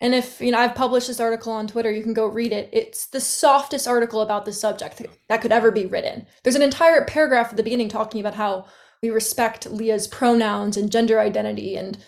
And 0.00 0.14
if, 0.14 0.40
you 0.40 0.50
know, 0.50 0.58
I've 0.58 0.74
published 0.74 1.08
this 1.08 1.20
article 1.20 1.52
on 1.52 1.66
Twitter, 1.66 1.90
you 1.90 2.02
can 2.02 2.14
go 2.14 2.26
read 2.26 2.52
it. 2.52 2.70
It's 2.72 3.06
the 3.06 3.20
softest 3.20 3.86
article 3.86 4.22
about 4.22 4.46
this 4.46 4.58
subject 4.60 5.02
that 5.28 5.42
could 5.42 5.52
ever 5.52 5.70
be 5.70 5.84
written. 5.86 6.26
There's 6.42 6.56
an 6.56 6.62
entire 6.62 7.04
paragraph 7.04 7.50
at 7.50 7.56
the 7.56 7.62
beginning 7.62 7.90
talking 7.90 8.20
about 8.20 8.34
how 8.34 8.66
we 9.02 9.10
respect 9.10 9.70
Lia's 9.70 10.08
pronouns 10.08 10.76
and 10.76 10.90
gender 10.90 11.20
identity 11.20 11.76
and 11.76 11.98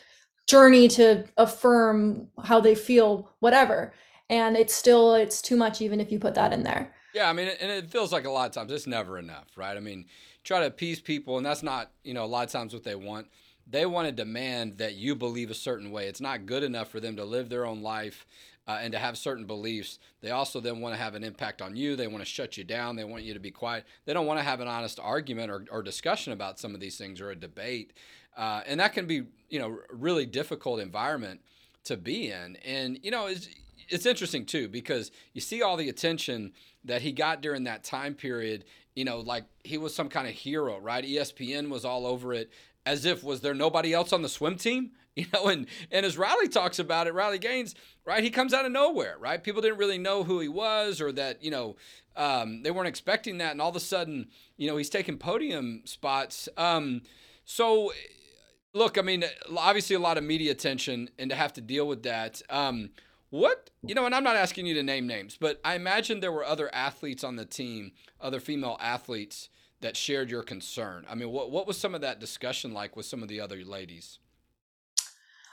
journey 0.47 0.89
to 0.89 1.25
affirm 1.37 2.29
how 2.45 2.61
they 2.61 2.75
feel, 2.75 3.31
whatever. 3.41 3.93
And 4.31 4.57
it's 4.57 4.75
still, 4.75 5.15
it's 5.15 5.43
too 5.43 5.57
much 5.57 5.83
even 5.83 6.01
if 6.01 6.11
you 6.11 6.19
put 6.19 6.35
that 6.35 6.53
in 6.53 6.63
there. 6.63 6.95
Yeah, 7.15 7.29
I 7.29 7.35
mean, 7.35 7.49
and 7.61 7.71
it 7.71 7.91
feels 7.91 8.11
like 8.11 8.25
a 8.25 8.31
lot 8.31 8.47
of 8.47 8.53
times 8.53 8.73
it's 8.73 8.87
never 8.87 9.19
enough, 9.19 9.49
right? 9.57 9.77
I 9.77 9.81
mean, 9.81 10.07
try 10.45 10.61
to 10.61 10.67
appease 10.67 10.99
people, 10.99 11.37
and 11.37 11.45
that's 11.45 11.63
not, 11.63 11.91
you 12.05 12.15
know, 12.15 12.25
a 12.25 12.27
lot 12.27 12.47
of 12.47 12.51
times 12.51 12.73
what 12.73 12.85
they 12.85 12.95
want 12.95 13.27
they 13.67 13.87
want 13.87 14.07
to 14.07 14.13
demand 14.13 14.79
that 14.79 14.95
you 14.95 15.15
believe 15.15 15.51
a 15.51 15.55
certain 15.55 15.91
way. 15.91 16.07
It's 16.07 16.21
not 16.21 16.47
good 16.47 16.63
enough 16.63 16.89
for 16.89 17.01
them 17.01 17.17
to 17.17 17.25
live 17.25 17.49
their 17.49 17.67
own 17.67 17.83
life 17.83 18.27
uh, 18.67 18.79
and 18.81 18.93
to 18.93 18.99
have 18.99 19.17
certain 19.17 19.47
beliefs. 19.47 19.99
They 20.21 20.31
also 20.31 20.61
then 20.61 20.81
want 20.81 20.95
to 20.95 21.01
have 21.01 21.15
an 21.15 21.25
impact 21.25 21.63
on 21.63 21.77
you. 21.77 21.97
They 21.97 22.07
want 22.07 22.21
to 22.21 22.31
shut 22.31 22.57
you 22.57 22.65
down. 22.65 22.97
They 22.97 23.05
want 23.05 23.25
you 23.25 23.35
to 23.35 23.41
be 23.41 23.51
quiet. 23.51 23.85
They 24.05 24.15
don't 24.15 24.27
want 24.27 24.39
to 24.39 24.45
have 24.45 24.61
an 24.61 24.69
honest 24.69 25.01
argument 25.01 25.51
or, 25.51 25.65
or 25.71 25.83
discussion 25.83 26.33
about 26.33 26.59
some 26.59 26.75
of 26.75 26.81
these 26.81 26.97
things 26.97 27.21
or 27.21 27.31
a 27.31 27.37
debate. 27.37 27.93
Uh, 28.37 28.63
and 28.67 28.81
that 28.81 28.93
can 28.93 29.07
be, 29.07 29.25
you 29.49 29.59
know, 29.59 29.79
really 29.91 30.27
difficult 30.27 30.81
environment 30.81 31.41
to 31.85 31.97
be 31.97 32.31
in. 32.31 32.57
And, 32.65 32.99
you 33.03 33.11
know, 33.11 33.27
it's, 33.27 33.49
it's 33.89 34.07
interesting 34.07 34.47
too 34.47 34.69
because 34.69 35.11
you 35.33 35.41
see 35.41 35.63
all 35.63 35.77
the 35.77 35.89
attention 35.89 36.53
that 36.85 37.03
he 37.03 37.13
got 37.13 37.43
during 37.43 37.65
that 37.65 37.85
time 37.85 38.15
period 38.15 38.65
you 38.95 39.05
know 39.05 39.21
like 39.21 39.45
he 39.65 39.79
was 39.79 39.95
some 39.95 40.09
kind 40.09 40.27
of 40.27 40.35
hero 40.35 40.79
right? 40.79 41.05
Espn 41.05 41.69
was 41.69 41.85
all 41.85 42.07
over 42.07 42.33
it 42.33 42.51
as 42.85 43.05
if 43.05 43.23
was 43.23 43.41
there 43.41 43.55
nobody 43.55 43.93
else 43.93 44.13
on 44.13 44.23
the 44.23 44.29
swim 44.29 44.57
team? 44.57 44.93
You 45.15 45.27
know 45.35 45.49
and 45.49 45.67
and 45.91 46.07
as 46.07 46.17
riley 46.17 46.49
talks 46.49 46.79
about 46.79 47.07
it 47.07 47.13
riley 47.13 47.39
gaines 47.39 47.75
right 48.07 48.25
he 48.25 48.31
comes 48.31 48.55
out 48.55 48.65
of 48.65 48.73
nowhere 48.73 49.17
right? 49.21 49.45
People 49.45 49.61
didn't 49.61 49.77
really 49.77 49.99
know 49.99 50.25
who 50.25 50.41
he 50.41 50.49
was 50.49 51.03
or 51.03 51.13
that 51.13 51.45
you 51.45 51.51
know 51.51 51.77
um, 52.17 52.63
they 52.63 52.71
weren't 52.71 52.89
expecting 52.89 53.37
that 53.37 53.53
and 53.53 53.61
all 53.61 53.69
of 53.69 53.77
a 53.77 53.81
sudden 53.81 54.29
you 54.57 54.67
know 54.67 54.79
he's 54.79 54.89
taking 54.89 55.19
podium 55.19 55.83
spots. 55.85 56.49
Um, 56.57 57.03
so 57.45 57.93
look 58.73 58.97
i 58.97 59.03
mean 59.03 59.23
obviously 59.55 59.95
a 59.95 59.99
lot 59.99 60.17
of 60.17 60.25
media 60.25 60.51
attention 60.51 61.11
and 61.19 61.29
to 61.29 61.37
have 61.37 61.53
to 61.53 61.61
deal 61.61 61.87
with 61.87 62.05
that. 62.05 62.41
Um, 62.49 62.89
what 63.33 63.71
you 63.83 63.95
know 63.95 64.07
and 64.07 64.15
i'm 64.15 64.23
not 64.23 64.37
asking 64.37 64.67
you 64.67 64.75
to 64.75 64.83
name 64.83 65.07
names 65.07 65.37
but 65.41 65.61
i 65.65 65.75
imagine 65.75 66.21
there 66.21 66.31
were 66.31 66.45
other 66.45 66.73
athletes 66.75 67.25
on 67.25 67.37
the 67.37 67.45
team 67.45 67.93
other 68.21 68.39
female 68.39 68.77
athletes 68.81 69.49
that 69.83 69.97
shared 69.97 70.31
your 70.31 70.43
concern? 70.43 71.05
I 71.09 71.15
mean, 71.15 71.31
what 71.31 71.51
what 71.51 71.67
was 71.67 71.77
some 71.77 71.95
of 71.95 72.01
that 72.01 72.19
discussion 72.19 72.73
like 72.73 72.97
with 72.97 73.07
some 73.07 73.23
of 73.23 73.29
the 73.29 73.41
other 73.41 73.63
ladies? 73.65 74.19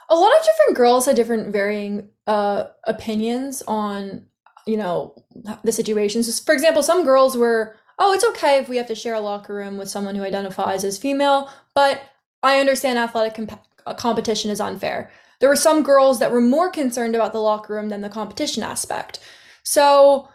A 0.08 0.14
lot 0.14 0.32
of 0.36 0.44
different 0.44 0.76
girls 0.76 1.06
had 1.06 1.14
different 1.14 1.52
varying 1.52 2.08
uh, 2.26 2.64
opinions 2.84 3.62
on, 3.68 4.26
you 4.66 4.76
know, 4.76 5.14
the 5.62 5.70
situations. 5.70 6.40
For 6.40 6.52
example, 6.52 6.82
some 6.82 7.04
girls 7.04 7.36
were, 7.36 7.76
"Oh, 7.98 8.12
it's 8.12 8.24
okay 8.24 8.58
if 8.58 8.68
we 8.68 8.76
have 8.78 8.88
to 8.88 8.94
share 8.94 9.14
a 9.14 9.20
locker 9.20 9.54
room 9.54 9.76
with 9.76 9.90
someone 9.90 10.14
who 10.14 10.24
identifies 10.24 10.84
as 10.84 10.98
female, 10.98 11.50
but 11.74 12.02
I 12.42 12.58
understand 12.58 12.98
athletic 12.98 13.34
comp- 13.34 13.66
competition 13.96 14.50
is 14.50 14.60
unfair." 14.60 15.10
There 15.40 15.48
were 15.48 15.56
some 15.56 15.82
girls 15.82 16.18
that 16.18 16.30
were 16.30 16.40
more 16.40 16.70
concerned 16.70 17.14
about 17.14 17.32
the 17.32 17.40
locker 17.40 17.74
room 17.74 17.88
than 17.88 18.02
the 18.02 18.08
competition 18.08 18.62
aspect. 18.62 19.18
So, 19.62 20.28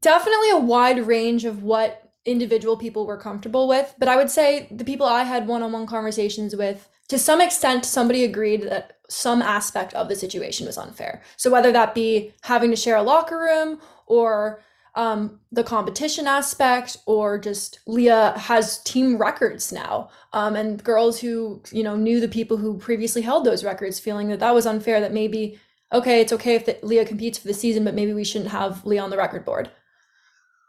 definitely 0.00 0.50
a 0.50 0.58
wide 0.58 1.06
range 1.06 1.44
of 1.44 1.62
what 1.62 2.10
individual 2.24 2.76
people 2.76 3.04
were 3.06 3.16
comfortable 3.16 3.66
with. 3.66 3.94
But 3.98 4.08
I 4.08 4.16
would 4.16 4.30
say 4.30 4.68
the 4.70 4.84
people 4.84 5.06
I 5.06 5.24
had 5.24 5.48
one 5.48 5.62
on 5.62 5.72
one 5.72 5.86
conversations 5.86 6.54
with, 6.54 6.88
to 7.08 7.18
some 7.18 7.40
extent, 7.40 7.84
somebody 7.84 8.24
agreed 8.24 8.62
that 8.62 8.98
some 9.08 9.42
aspect 9.42 9.92
of 9.94 10.08
the 10.08 10.16
situation 10.16 10.66
was 10.66 10.78
unfair. 10.78 11.22
So 11.36 11.50
whether 11.50 11.72
that 11.72 11.94
be 11.94 12.32
having 12.42 12.70
to 12.70 12.76
share 12.76 12.96
a 12.96 13.02
locker 13.02 13.38
room 13.38 13.80
or 14.06 14.62
um, 14.94 15.40
the 15.50 15.64
competition 15.64 16.26
aspect 16.26 16.98
or 17.06 17.38
just 17.38 17.80
Lia 17.86 18.32
has 18.36 18.82
team 18.82 19.16
records 19.16 19.72
now. 19.72 20.10
Um, 20.32 20.54
and 20.54 20.82
girls 20.82 21.20
who, 21.20 21.62
you 21.72 21.82
know, 21.82 21.96
knew 21.96 22.20
the 22.20 22.28
people 22.28 22.56
who 22.58 22.78
previously 22.78 23.22
held 23.22 23.44
those 23.44 23.64
records 23.64 23.98
feeling 23.98 24.28
that 24.28 24.40
that 24.40 24.54
was 24.54 24.66
unfair, 24.66 25.00
that 25.00 25.12
maybe, 25.12 25.58
okay, 25.92 26.20
it's 26.20 26.32
okay 26.32 26.54
if 26.54 26.66
the, 26.66 26.78
Lia 26.82 27.04
competes 27.04 27.38
for 27.38 27.48
the 27.48 27.54
season, 27.54 27.84
but 27.84 27.94
maybe 27.94 28.12
we 28.12 28.24
shouldn't 28.24 28.50
have 28.50 28.84
Lia 28.84 29.02
on 29.02 29.10
the 29.10 29.16
record 29.16 29.44
board. 29.44 29.70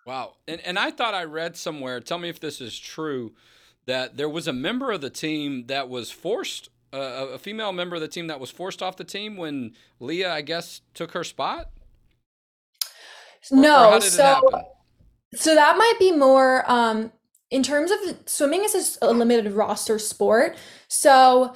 Wow. 0.05 0.33
And, 0.47 0.61
and 0.61 0.79
I 0.79 0.91
thought 0.91 1.13
I 1.13 1.23
read 1.23 1.55
somewhere, 1.55 1.99
tell 1.99 2.17
me 2.17 2.29
if 2.29 2.39
this 2.39 2.61
is 2.61 2.77
true, 2.77 3.33
that 3.85 4.15
there 4.15 4.29
was 4.29 4.47
a 4.47 4.53
member 4.53 4.91
of 4.91 5.01
the 5.01 5.09
team 5.09 5.67
that 5.67 5.89
was 5.89 6.11
forced, 6.11 6.69
uh, 6.93 7.27
a 7.33 7.37
female 7.37 7.73
member 7.73 7.95
of 7.95 8.01
the 8.01 8.07
team 8.07 8.27
that 8.27 8.39
was 8.39 8.51
forced 8.51 8.81
off 8.81 8.95
the 8.95 9.03
team 9.03 9.35
when 9.35 9.73
Lia, 9.99 10.31
I 10.31 10.41
guess, 10.41 10.81
took 10.93 11.11
her 11.11 11.23
spot? 11.23 11.69
Or, 13.51 13.57
no. 13.57 13.93
Or 13.93 14.01
so, 14.01 14.41
so 15.35 15.55
that 15.55 15.77
might 15.77 15.95
be 15.99 16.11
more 16.11 16.69
um, 16.69 17.11
in 17.49 17.63
terms 17.63 17.91
of 17.91 17.99
swimming 18.25 18.63
is 18.63 18.97
a 19.01 19.11
limited 19.11 19.51
roster 19.53 19.99
sport. 19.99 20.57
So 20.87 21.55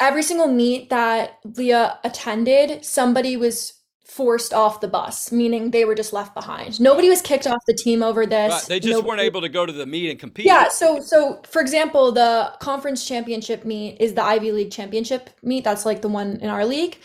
every 0.00 0.22
single 0.22 0.48
meet 0.48 0.90
that 0.90 1.38
Lia 1.44 1.98
attended, 2.04 2.84
somebody 2.84 3.36
was 3.36 3.74
forced 4.06 4.54
off 4.54 4.80
the 4.80 4.88
bus, 4.88 5.32
meaning 5.32 5.70
they 5.70 5.84
were 5.84 5.94
just 5.94 6.12
left 6.12 6.34
behind. 6.34 6.80
Nobody 6.80 7.08
was 7.08 7.20
kicked 7.20 7.46
off 7.46 7.60
the 7.66 7.74
team 7.74 8.02
over 8.02 8.26
this. 8.26 8.52
Right. 8.52 8.62
They 8.68 8.80
just 8.80 8.92
Nobody... 8.92 9.08
weren't 9.08 9.20
able 9.20 9.40
to 9.40 9.48
go 9.48 9.66
to 9.66 9.72
the 9.72 9.86
meet 9.86 10.10
and 10.10 10.18
compete. 10.20 10.46
Yeah, 10.46 10.68
so 10.68 11.00
so 11.00 11.42
for 11.48 11.60
example, 11.60 12.12
the 12.12 12.52
conference 12.60 13.06
championship 13.06 13.64
meet 13.64 14.00
is 14.00 14.14
the 14.14 14.22
Ivy 14.22 14.52
League 14.52 14.70
championship 14.70 15.30
meet. 15.42 15.64
That's 15.64 15.84
like 15.84 16.02
the 16.02 16.08
one 16.08 16.36
in 16.36 16.48
our 16.48 16.64
league. 16.64 16.98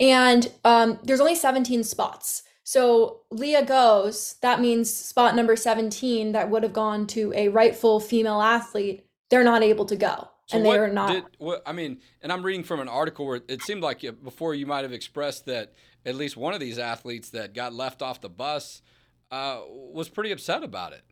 And 0.00 0.50
um, 0.64 0.98
there's 1.04 1.20
only 1.20 1.36
17 1.36 1.84
spots. 1.84 2.42
So 2.66 3.20
Lia 3.30 3.64
goes, 3.64 4.34
that 4.42 4.60
means 4.60 4.92
spot 4.92 5.36
number 5.36 5.54
17 5.54 6.32
that 6.32 6.50
would 6.50 6.64
have 6.64 6.72
gone 6.72 7.06
to 7.08 7.32
a 7.36 7.46
rightful 7.46 8.00
female 8.00 8.40
athlete, 8.42 9.06
they're 9.30 9.44
not 9.44 9.62
able 9.62 9.84
to 9.84 9.94
go. 9.94 10.28
So 10.46 10.56
and 10.56 10.66
they're 10.66 10.88
not. 10.88 11.12
Did, 11.12 11.24
what, 11.38 11.62
I 11.64 11.70
mean, 11.70 12.00
and 12.22 12.32
I'm 12.32 12.42
reading 12.42 12.64
from 12.64 12.80
an 12.80 12.88
article 12.88 13.24
where 13.24 13.40
it 13.46 13.62
seemed 13.62 13.82
like 13.82 14.04
before 14.24 14.52
you 14.52 14.66
might 14.66 14.82
have 14.82 14.92
expressed 14.92 15.46
that 15.46 15.74
at 16.04 16.16
least 16.16 16.36
one 16.36 16.54
of 16.54 16.60
these 16.60 16.76
athletes 16.76 17.30
that 17.30 17.54
got 17.54 17.72
left 17.72 18.02
off 18.02 18.20
the 18.20 18.28
bus 18.28 18.82
uh, 19.30 19.60
was 19.68 20.08
pretty 20.08 20.32
upset 20.32 20.64
about 20.64 20.92
it. 20.92 21.02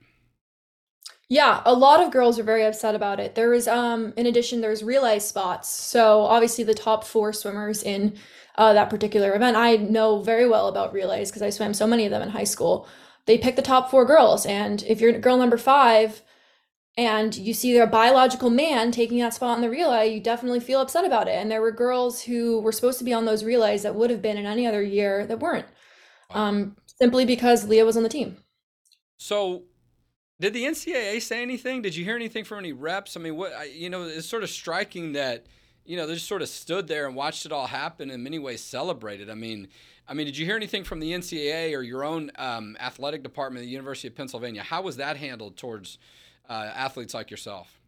Yeah, 1.28 1.62
a 1.64 1.72
lot 1.72 2.02
of 2.02 2.10
girls 2.12 2.38
are 2.38 2.44
very 2.44 2.64
upset 2.64 2.94
about 2.94 3.18
it. 3.18 3.34
There 3.34 3.48
was, 3.48 3.66
um, 3.66 4.12
in 4.16 4.26
addition, 4.26 4.60
there's 4.60 4.82
relay 4.82 5.18
spots. 5.18 5.70
So 5.70 6.22
obviously, 6.22 6.64
the 6.64 6.74
top 6.74 7.04
four 7.04 7.32
swimmers 7.32 7.82
in 7.82 8.16
uh, 8.56 8.74
that 8.74 8.90
particular 8.90 9.34
event, 9.34 9.56
I 9.56 9.76
know 9.76 10.20
very 10.20 10.46
well 10.46 10.68
about 10.68 10.92
relays 10.92 11.30
because 11.30 11.42
I 11.42 11.50
swam 11.50 11.72
so 11.72 11.86
many 11.86 12.04
of 12.04 12.10
them 12.10 12.22
in 12.22 12.28
high 12.28 12.44
school. 12.44 12.86
They 13.26 13.38
pick 13.38 13.56
the 13.56 13.62
top 13.62 13.90
four 13.90 14.04
girls, 14.04 14.44
and 14.44 14.82
if 14.82 15.00
you're 15.00 15.18
girl 15.18 15.38
number 15.38 15.56
five, 15.56 16.22
and 16.96 17.34
you 17.36 17.54
see 17.54 17.72
their 17.72 17.86
biological 17.86 18.50
man 18.50 18.92
taking 18.92 19.18
that 19.18 19.34
spot 19.34 19.56
in 19.56 19.62
the 19.62 19.70
relay, 19.70 20.14
you 20.14 20.20
definitely 20.20 20.60
feel 20.60 20.80
upset 20.80 21.04
about 21.04 21.26
it. 21.26 21.32
And 21.32 21.50
there 21.50 21.60
were 21.60 21.72
girls 21.72 22.22
who 22.22 22.60
were 22.60 22.70
supposed 22.70 22.98
to 22.98 23.04
be 23.04 23.12
on 23.12 23.24
those 23.24 23.42
relays 23.42 23.82
that 23.82 23.94
would 23.96 24.10
have 24.10 24.22
been 24.22 24.36
in 24.36 24.46
any 24.46 24.66
other 24.66 24.82
year 24.82 25.26
that 25.26 25.40
weren't, 25.40 25.66
um, 26.30 26.76
simply 27.00 27.24
because 27.24 27.66
Lia 27.66 27.84
was 27.84 27.96
on 27.96 28.04
the 28.04 28.08
team. 28.08 28.36
So, 29.16 29.64
did 30.40 30.52
the 30.52 30.64
NCAA 30.64 31.22
say 31.22 31.42
anything? 31.42 31.82
Did 31.82 31.96
you 31.96 32.04
hear 32.04 32.16
anything 32.16 32.44
from 32.44 32.58
any 32.58 32.72
reps? 32.72 33.16
I 33.16 33.20
mean, 33.20 33.36
what 33.36 33.74
you 33.74 33.90
know, 33.90 34.04
it's 34.04 34.28
sort 34.28 34.42
of 34.42 34.50
striking 34.50 35.12
that 35.12 35.46
you 35.84 35.96
know 35.96 36.06
they 36.06 36.14
just 36.14 36.28
sort 36.28 36.42
of 36.42 36.48
stood 36.48 36.88
there 36.88 37.06
and 37.06 37.14
watched 37.14 37.46
it 37.46 37.52
all 37.52 37.66
happen. 37.66 38.10
In 38.10 38.22
many 38.22 38.38
ways, 38.38 38.62
celebrated. 38.62 39.30
I 39.30 39.34
mean, 39.34 39.68
I 40.08 40.14
mean, 40.14 40.26
did 40.26 40.36
you 40.36 40.44
hear 40.44 40.56
anything 40.56 40.84
from 40.84 41.00
the 41.00 41.12
NCAA 41.12 41.76
or 41.76 41.82
your 41.82 42.04
own 42.04 42.30
um, 42.36 42.76
athletic 42.80 43.22
department 43.22 43.62
at 43.62 43.66
the 43.66 43.72
University 43.72 44.08
of 44.08 44.14
Pennsylvania? 44.14 44.62
How 44.62 44.82
was 44.82 44.96
that 44.96 45.16
handled 45.16 45.56
towards? 45.56 45.98
uh, 46.48 46.70
athletes 46.74 47.14
like 47.14 47.30
yourself? 47.30 47.78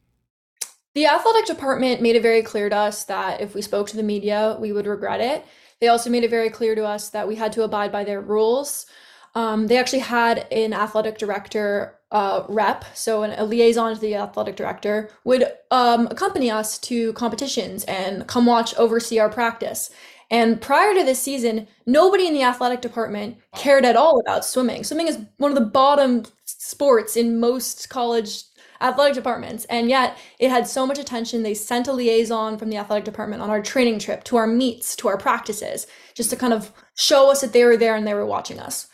The 0.95 1.07
athletic 1.07 1.47
department 1.47 2.01
made 2.01 2.17
it 2.17 2.23
very 2.23 2.43
clear 2.43 2.71
to 2.71 2.77
us 2.77 3.05
that 3.05 3.41
if 3.41 3.55
we 3.55 3.61
spoke 3.63 3.89
to 3.89 3.97
the 3.97 4.03
media, 4.03 4.57
we 4.59 4.73
would 4.73 4.87
regret 4.87 5.21
it. 5.21 5.45
They 5.81 5.89
also 5.89 6.09
made 6.09 6.25
it 6.25 6.31
very 6.31 6.49
clear 6.49 6.75
to 6.75 6.87
us 6.87 7.11
that 7.11 7.29
we 7.29 7.35
had 7.35 7.53
to 7.53 7.65
abide 7.65 7.93
by 7.93 8.05
their 8.05 8.21
rules. 8.21 8.87
Um, 9.35 9.67
they 9.67 9.77
actually 9.77 9.99
had 9.99 10.51
an 10.51 10.73
athletic 10.73 11.19
director 11.19 11.96
uh, 12.13 12.45
rep, 12.49 12.85
so 12.95 13.23
an, 13.23 13.33
a 13.33 13.45
liaison 13.45 13.95
to 13.95 14.01
the 14.01 14.15
athletic 14.15 14.57
director, 14.57 15.11
would 15.25 15.45
um, 15.71 16.07
accompany 16.11 16.51
us 16.51 16.79
to 16.79 17.13
competitions 17.15 17.85
and 17.85 18.27
come 18.27 18.47
watch, 18.47 18.75
oversee 18.77 19.19
our 19.19 19.29
practice. 19.29 19.91
And 20.31 20.61
prior 20.61 20.95
to 20.95 21.05
this 21.05 21.21
season, 21.21 21.69
nobody 21.87 22.27
in 22.27 22.35
the 22.35 22.43
athletic 22.43 22.81
department 22.81 23.39
cared 23.55 23.85
at 23.85 23.97
all 23.97 24.21
about 24.21 24.45
swimming. 24.45 24.83
Swimming 24.83 25.09
is 25.09 25.21
one 25.37 25.51
of 25.51 25.55
the 25.57 25.65
bottom 25.65 26.25
sports 26.45 27.17
in 27.17 27.39
most 27.39 27.89
college 27.89 28.43
athletic 28.81 29.15
departments. 29.15 29.65
And 29.67 29.89
yet 29.89 30.19
it 30.39 30.51
had 30.51 30.67
so 30.67 30.87
much 30.87 30.99
attention. 30.99 31.43
They 31.43 31.55
sent 31.55 31.89
a 31.89 31.93
liaison 31.93 32.59
from 32.59 32.71
the 32.71 32.77
athletic 32.77 33.05
department 33.05 33.43
on 33.43 33.51
our 33.51 33.63
training 33.63 33.99
trip 33.99 34.25
to 34.25 34.37
our 34.37 34.47
meets, 34.47 34.97
to 34.97 35.09
our 35.09 35.17
practices, 35.17 35.87
just 36.15 36.31
to 36.31 36.37
kind 36.37 36.53
of 36.53 36.73
show 36.95 37.31
us 37.31 37.41
that 37.41 37.53
they 37.53 37.65
were 37.65 37.77
there 37.77 37.95
and 37.95 38.07
they 38.07 38.15
were 38.15 38.27
watching 38.27 38.59
us. 38.59 38.89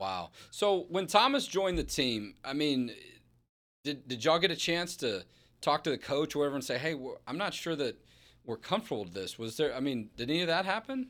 Wow. 0.00 0.30
So 0.50 0.86
when 0.88 1.06
Thomas 1.06 1.46
joined 1.46 1.76
the 1.76 1.84
team, 1.84 2.34
I 2.42 2.54
mean, 2.54 2.90
did, 3.84 4.08
did 4.08 4.24
y'all 4.24 4.38
get 4.38 4.50
a 4.50 4.56
chance 4.56 4.96
to 4.96 5.24
talk 5.60 5.84
to 5.84 5.90
the 5.90 5.98
coach 5.98 6.34
or 6.34 6.38
whatever 6.40 6.54
and 6.56 6.64
say, 6.64 6.78
hey, 6.78 6.96
I'm 7.26 7.36
not 7.36 7.52
sure 7.52 7.76
that 7.76 7.96
we're 8.46 8.56
comfortable 8.56 9.04
with 9.04 9.12
this? 9.12 9.38
Was 9.38 9.58
there, 9.58 9.74
I 9.74 9.80
mean, 9.80 10.08
did 10.16 10.30
any 10.30 10.40
of 10.40 10.48
that 10.48 10.64
happen? 10.64 11.08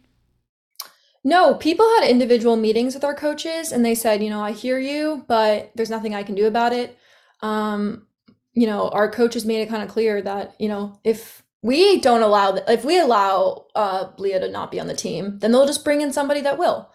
No, 1.22 1.54
people 1.54 1.86
had 2.00 2.08
individual 2.08 2.56
meetings 2.56 2.94
with 2.94 3.04
our 3.04 3.14
coaches 3.14 3.70
and 3.70 3.84
they 3.84 3.94
said, 3.94 4.24
you 4.24 4.30
know, 4.30 4.40
I 4.40 4.50
hear 4.50 4.78
you, 4.78 5.24
but 5.28 5.70
there's 5.76 5.90
nothing 5.90 6.14
I 6.14 6.24
can 6.24 6.34
do 6.34 6.46
about 6.46 6.72
it. 6.72 6.98
Um, 7.42 8.06
you 8.54 8.66
know, 8.66 8.88
our 8.88 9.08
coaches 9.08 9.44
made 9.46 9.60
it 9.60 9.68
kind 9.68 9.84
of 9.84 9.88
clear 9.88 10.20
that, 10.22 10.56
you 10.58 10.68
know, 10.68 10.98
if 11.04 11.44
we 11.62 12.00
don't 12.00 12.22
allow 12.22 12.56
if 12.68 12.84
we 12.84 12.98
allow 12.98 13.66
uh, 13.74 14.08
Lia 14.16 14.40
to 14.40 14.48
not 14.48 14.70
be 14.70 14.80
on 14.80 14.88
the 14.88 14.96
team, 14.96 15.38
then 15.38 15.52
they'll 15.52 15.66
just 15.66 15.84
bring 15.84 16.00
in 16.00 16.12
somebody 16.12 16.40
that 16.40 16.58
will. 16.58 16.90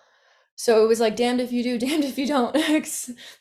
So 0.56 0.84
it 0.84 0.88
was 0.88 1.00
like 1.00 1.16
damned 1.16 1.42
if 1.42 1.52
you 1.52 1.64
do, 1.64 1.78
damned 1.86 2.04
if 2.04 2.18
you 2.18 2.28
don't. 2.28 2.56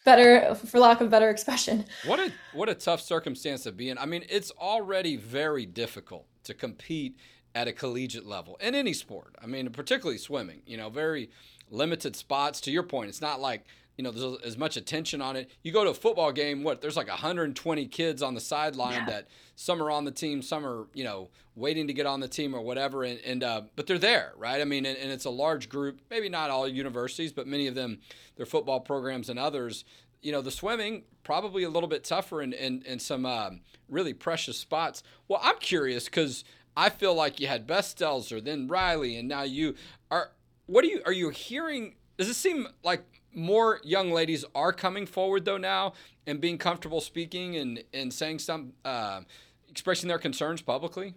better, 0.05 0.55
for 0.55 0.79
lack 0.79 1.01
of 1.01 1.11
better 1.11 1.31
expression. 1.31 1.85
What 2.07 2.21
a 2.21 2.33
what 2.53 2.69
a 2.69 2.75
tough 2.75 3.01
circumstance 3.01 3.63
to 3.65 3.73
be 3.73 3.91
in. 3.91 3.99
I 3.99 4.07
mean, 4.07 4.25
it's 4.29 4.51
already 4.53 5.17
very 5.17 5.67
difficult 5.67 6.27
to 6.45 6.55
compete 6.55 7.17
at 7.55 7.69
a 7.69 7.73
collegiate 7.73 8.27
level 8.27 8.57
in 8.61 8.75
any 8.75 8.93
sport. 8.93 9.37
I 9.41 9.47
mean, 9.47 9.71
particularly 9.71 10.19
swimming, 10.19 10.63
you 10.67 10.77
know, 10.77 10.91
very 10.91 11.31
limited 11.71 12.17
spots. 12.17 12.61
To 12.63 12.71
your 12.71 12.83
point, 12.83 13.09
it's 13.09 13.21
not 13.21 13.41
like, 13.41 13.65
you 13.97 14.05
know, 14.05 14.11
there's 14.11 14.41
as 14.43 14.59
much 14.59 14.77
attention 14.77 15.21
on 15.21 15.37
it. 15.37 15.51
You 15.63 15.73
go 15.73 15.85
to 15.85 15.91
a 15.91 15.95
football 15.95 16.33
game, 16.33 16.63
what, 16.63 16.81
there's 16.81 16.97
like 16.97 17.09
120 17.09 17.87
kids 17.87 18.23
on 18.23 18.35
the 18.35 18.41
sideline 18.41 18.93
yeah. 18.93 19.07
that 19.07 19.29
some 19.57 19.83
are 19.83 19.91
on 19.91 20.05
the 20.05 20.11
team, 20.11 20.43
some 20.43 20.67
are, 20.67 20.87
you 20.95 21.05
know, 21.05 21.29
waiting 21.55 21.87
to 21.87 21.93
get 21.93 22.07
on 22.07 22.21
the 22.21 22.29
team 22.29 22.55
or 22.55 22.61
whatever. 22.61 23.05
And, 23.05 23.21
and 23.21 23.45
uh, 23.45 23.63
but 23.77 23.87
they're 23.87 23.99
there, 23.99 24.33
right? 24.37 24.61
I 24.61 24.65
mean, 24.65 24.87
and, 24.87 24.99
and 24.99 25.13
it's 25.13 25.25
a 25.25 25.31
large 25.31 25.69
group, 25.69 26.01
maybe 26.11 26.29
not 26.29 26.51
all 26.51 26.67
universities, 26.67 27.33
but 27.33 27.47
many 27.47 27.67
of 27.67 27.75
them, 27.75 28.01
their 28.37 28.47
football 28.47 28.81
programs 28.81 29.29
and 29.29 29.39
others 29.39 29.85
you 30.25 30.33
know, 30.33 30.41
the 30.41 30.51
swimming 30.51 31.05
probably 31.23 31.63
a 31.63 31.69
little 31.69 31.89
bit 31.89 32.03
tougher 32.03 32.41
in, 32.43 32.55
in, 32.55 32.83
in 32.83 32.99
some 32.99 33.27
um, 33.27 33.61
really 33.89 34.15
precious 34.15 34.59
spots. 34.59 35.03
Well, 35.29 35.39
I'm 35.43 35.59
curious 35.59 36.07
because 36.07 36.45
I 36.77 36.89
feel 36.89 37.15
like 37.15 37.39
you 37.39 37.47
had 37.47 37.67
Beth 37.67 37.85
Stelzer, 37.85 38.43
then 38.43 38.67
Riley, 38.67 39.17
and 39.17 39.29
now 39.29 39.43
you 39.43 39.77
are. 40.11 40.33
What 40.67 40.85
are 40.85 40.89
you 40.89 41.03
are 41.05 41.13
you 41.13 41.29
hearing? 41.29 41.97
Does 42.17 42.29
it 42.29 42.35
seem 42.35 42.67
like 42.83 43.05
more 43.35 43.81
young 43.85 44.11
ladies 44.11 44.45
are 44.55 44.73
coming 44.73 45.07
forward 45.07 45.45
though 45.45 45.59
now 45.59 45.95
and 46.27 46.41
being 46.41 46.59
comfortable 46.59 47.01
speaking 47.01 47.57
and 47.57 47.83
and 47.93 48.13
saying 48.13 48.39
some, 48.39 48.73
uh, 48.85 49.21
expressing 49.69 50.09
their 50.09 50.19
concerns 50.19 50.63
publicly? 50.63 51.15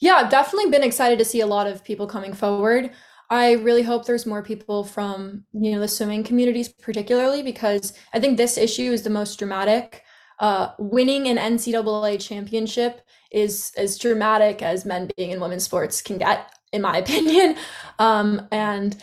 Yeah, 0.00 0.14
I've 0.14 0.30
definitely 0.30 0.70
been 0.70 0.84
excited 0.84 1.18
to 1.18 1.24
see 1.24 1.40
a 1.40 1.46
lot 1.46 1.66
of 1.66 1.84
people 1.84 2.06
coming 2.06 2.32
forward. 2.32 2.92
I 3.30 3.52
really 3.52 3.82
hope 3.82 4.06
there's 4.06 4.26
more 4.26 4.42
people 4.42 4.84
from 4.84 5.44
you 5.52 5.72
know 5.72 5.80
the 5.80 5.88
swimming 5.88 6.24
communities, 6.24 6.68
particularly 6.68 7.42
because 7.42 7.92
I 8.14 8.20
think 8.20 8.36
this 8.36 8.56
issue 8.56 8.92
is 8.92 9.02
the 9.02 9.10
most 9.10 9.38
dramatic. 9.38 10.04
Uh, 10.40 10.70
winning 10.78 11.26
an 11.26 11.36
NCAA 11.36 12.20
championship 12.20 13.02
is 13.32 13.72
as 13.76 13.98
dramatic 13.98 14.62
as 14.62 14.84
men 14.84 15.10
being 15.16 15.30
in 15.30 15.40
women's 15.40 15.64
sports 15.64 16.00
can 16.00 16.18
get, 16.18 16.52
in 16.72 16.80
my 16.80 16.96
opinion. 17.04 17.56
Um, 17.98 18.46
and 18.52 18.96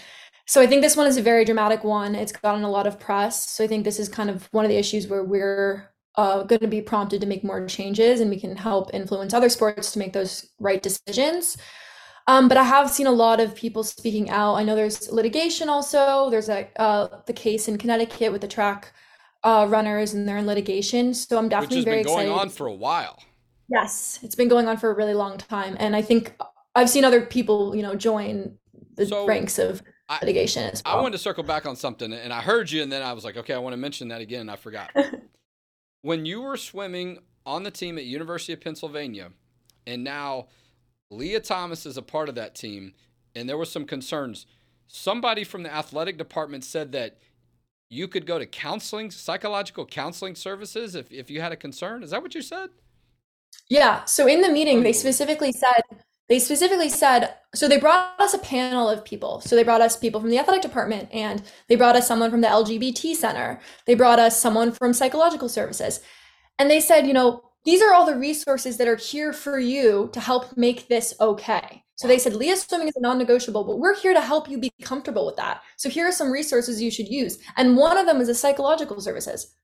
so 0.45 0.61
I 0.61 0.67
think 0.67 0.81
this 0.81 0.95
one 0.95 1.07
is 1.07 1.17
a 1.17 1.21
very 1.21 1.43
dramatic 1.43 1.83
one. 1.83 2.13
It's 2.13 2.31
gotten 2.31 2.63
a 2.63 2.69
lot 2.69 2.85
of 2.87 2.99
press. 2.99 3.49
So 3.49 3.63
I 3.63 3.67
think 3.67 3.83
this 3.83 3.99
is 3.99 4.07
kind 4.07 4.29
of 4.29 4.47
one 4.51 4.63
of 4.63 4.69
the 4.69 4.77
issues 4.77 5.07
where 5.07 5.23
we're 5.23 5.91
uh, 6.15 6.43
going 6.43 6.61
to 6.61 6.67
be 6.67 6.81
prompted 6.81 7.19
to 7.21 7.27
make 7.27 7.43
more 7.43 7.65
changes 7.67 8.21
and 8.21 8.29
we 8.29 8.39
can 8.39 8.55
help 8.55 8.93
influence 8.93 9.33
other 9.33 9.49
sports 9.49 9.91
to 9.91 9.99
make 9.99 10.13
those 10.13 10.47
right 10.59 10.81
decisions. 10.81 11.57
Um, 12.27 12.47
but 12.47 12.57
I 12.57 12.63
have 12.63 12.89
seen 12.89 13.07
a 13.07 13.11
lot 13.11 13.39
of 13.39 13.55
people 13.55 13.83
speaking 13.83 14.29
out. 14.29 14.55
I 14.55 14.63
know 14.63 14.75
there's 14.75 15.11
litigation 15.11 15.69
also. 15.69 16.29
There's 16.29 16.49
a 16.49 16.67
uh, 16.79 17.21
the 17.25 17.33
case 17.33 17.67
in 17.67 17.77
Connecticut 17.77 18.31
with 18.31 18.41
the 18.41 18.47
track 18.47 18.93
uh, 19.43 19.67
runners 19.69 20.13
and 20.13 20.27
they're 20.27 20.37
in 20.37 20.47
litigation. 20.47 21.13
So 21.13 21.37
I'm 21.37 21.49
definitely 21.49 21.83
very 21.83 22.01
excited. 22.01 22.17
Which 22.17 22.17
has 22.17 22.25
been 22.25 22.33
going 22.33 22.39
on 22.39 22.49
for 22.49 22.67
a 22.67 22.73
while. 22.73 23.21
Yes, 23.67 24.19
it's 24.21 24.35
been 24.35 24.47
going 24.47 24.67
on 24.67 24.77
for 24.77 24.91
a 24.91 24.95
really 24.95 25.15
long 25.15 25.39
time, 25.39 25.75
and 25.79 25.95
I 25.95 26.01
think 26.03 26.35
I've 26.75 26.89
seen 26.89 27.03
other 27.03 27.21
people, 27.21 27.75
you 27.75 27.81
know, 27.81 27.95
join 27.95 28.57
the 28.95 29.07
so, 29.07 29.25
ranks 29.25 29.57
of 29.57 29.81
litigation 30.21 30.63
as 30.63 30.81
well. 30.83 30.97
I 30.97 31.01
wanted 31.01 31.13
to 31.13 31.23
circle 31.23 31.43
back 31.43 31.65
on 31.65 31.75
something, 31.75 32.11
and 32.13 32.31
I 32.31 32.41
heard 32.41 32.71
you, 32.71 32.83
and 32.83 32.91
then 32.91 33.01
I 33.01 33.13
was 33.13 33.23
like, 33.23 33.37
okay, 33.37 33.53
I 33.53 33.57
want 33.57 33.73
to 33.73 33.77
mention 33.77 34.09
that 34.09 34.21
again. 34.21 34.49
I 34.49 34.55
forgot. 34.55 34.91
when 36.01 36.25
you 36.25 36.41
were 36.41 36.57
swimming 36.57 37.19
on 37.45 37.63
the 37.63 37.71
team 37.71 37.97
at 37.97 38.05
University 38.05 38.53
of 38.53 38.61
Pennsylvania, 38.61 39.31
and 39.87 40.03
now 40.03 40.47
Lia 41.11 41.39
Thomas 41.39 41.85
is 41.85 41.97
a 41.97 42.01
part 42.01 42.29
of 42.29 42.35
that 42.35 42.55
team, 42.55 42.93
and 43.35 43.49
there 43.49 43.57
were 43.57 43.65
some 43.65 43.85
concerns. 43.85 44.45
Somebody 44.87 45.43
from 45.43 45.63
the 45.63 45.73
athletic 45.73 46.17
department 46.17 46.63
said 46.63 46.91
that 46.91 47.17
you 47.89 48.07
could 48.07 48.25
go 48.25 48.39
to 48.39 48.45
counseling, 48.45 49.11
psychological 49.11 49.85
counseling 49.85 50.35
services 50.35 50.95
if, 50.95 51.11
if 51.11 51.29
you 51.29 51.41
had 51.41 51.51
a 51.51 51.55
concern. 51.55 52.03
Is 52.03 52.11
that 52.11 52.21
what 52.21 52.35
you 52.35 52.41
said? 52.41 52.69
Yeah. 53.69 54.03
So 54.05 54.27
in 54.27 54.41
the 54.41 54.49
meeting, 54.49 54.83
they 54.83 54.93
specifically 54.93 55.51
said 55.51 55.81
they 56.27 56.39
specifically 56.39 56.89
said 56.89 57.35
so 57.53 57.67
they 57.67 57.79
brought 57.79 58.19
us 58.19 58.33
a 58.33 58.39
panel 58.39 58.89
of 58.89 59.05
people. 59.05 59.39
So 59.41 59.55
they 59.55 59.63
brought 59.63 59.81
us 59.81 59.95
people 59.95 60.19
from 60.19 60.29
the 60.29 60.39
athletic 60.39 60.61
department 60.61 61.09
and 61.13 61.41
they 61.69 61.75
brought 61.75 61.95
us 61.95 62.07
someone 62.07 62.31
from 62.31 62.41
the 62.41 62.47
lgbt 62.47 63.15
center. 63.15 63.59
They 63.85 63.95
brought 63.95 64.19
us 64.19 64.39
someone 64.39 64.71
from 64.71 64.93
psychological 64.93 65.49
services. 65.49 66.01
And 66.59 66.69
they 66.69 66.79
said 66.79 67.07
you 67.07 67.13
know 67.13 67.43
these 67.63 67.81
are 67.81 67.93
all 67.93 68.05
the 68.05 68.17
resources 68.17 68.77
that 68.77 68.87
are 68.87 68.95
here 68.95 69.33
for 69.33 69.59
you 69.59 70.09
to 70.13 70.19
help 70.19 70.57
make 70.57 70.87
this 70.87 71.13
okay. 71.21 71.83
So 71.95 72.07
they 72.07 72.19
said 72.19 72.33
lia 72.33 72.57
swimming 72.57 72.87
is 72.87 72.95
a 72.95 73.01
non-negotiable 73.01 73.63
but 73.63 73.79
we're 73.79 73.95
here 73.95 74.13
to 74.13 74.21
help 74.21 74.49
you 74.49 74.57
be 74.57 74.71
comfortable 74.81 75.25
with 75.25 75.35
that. 75.37 75.61
So 75.77 75.89
here 75.89 76.07
are 76.07 76.11
some 76.11 76.31
resources 76.31 76.81
you 76.81 76.91
should 76.91 77.07
use. 77.07 77.37
And 77.55 77.77
one 77.77 77.97
of 77.97 78.05
them 78.05 78.19
is 78.19 78.27
the 78.27 78.35
psychological 78.35 78.99
services. 78.99 79.55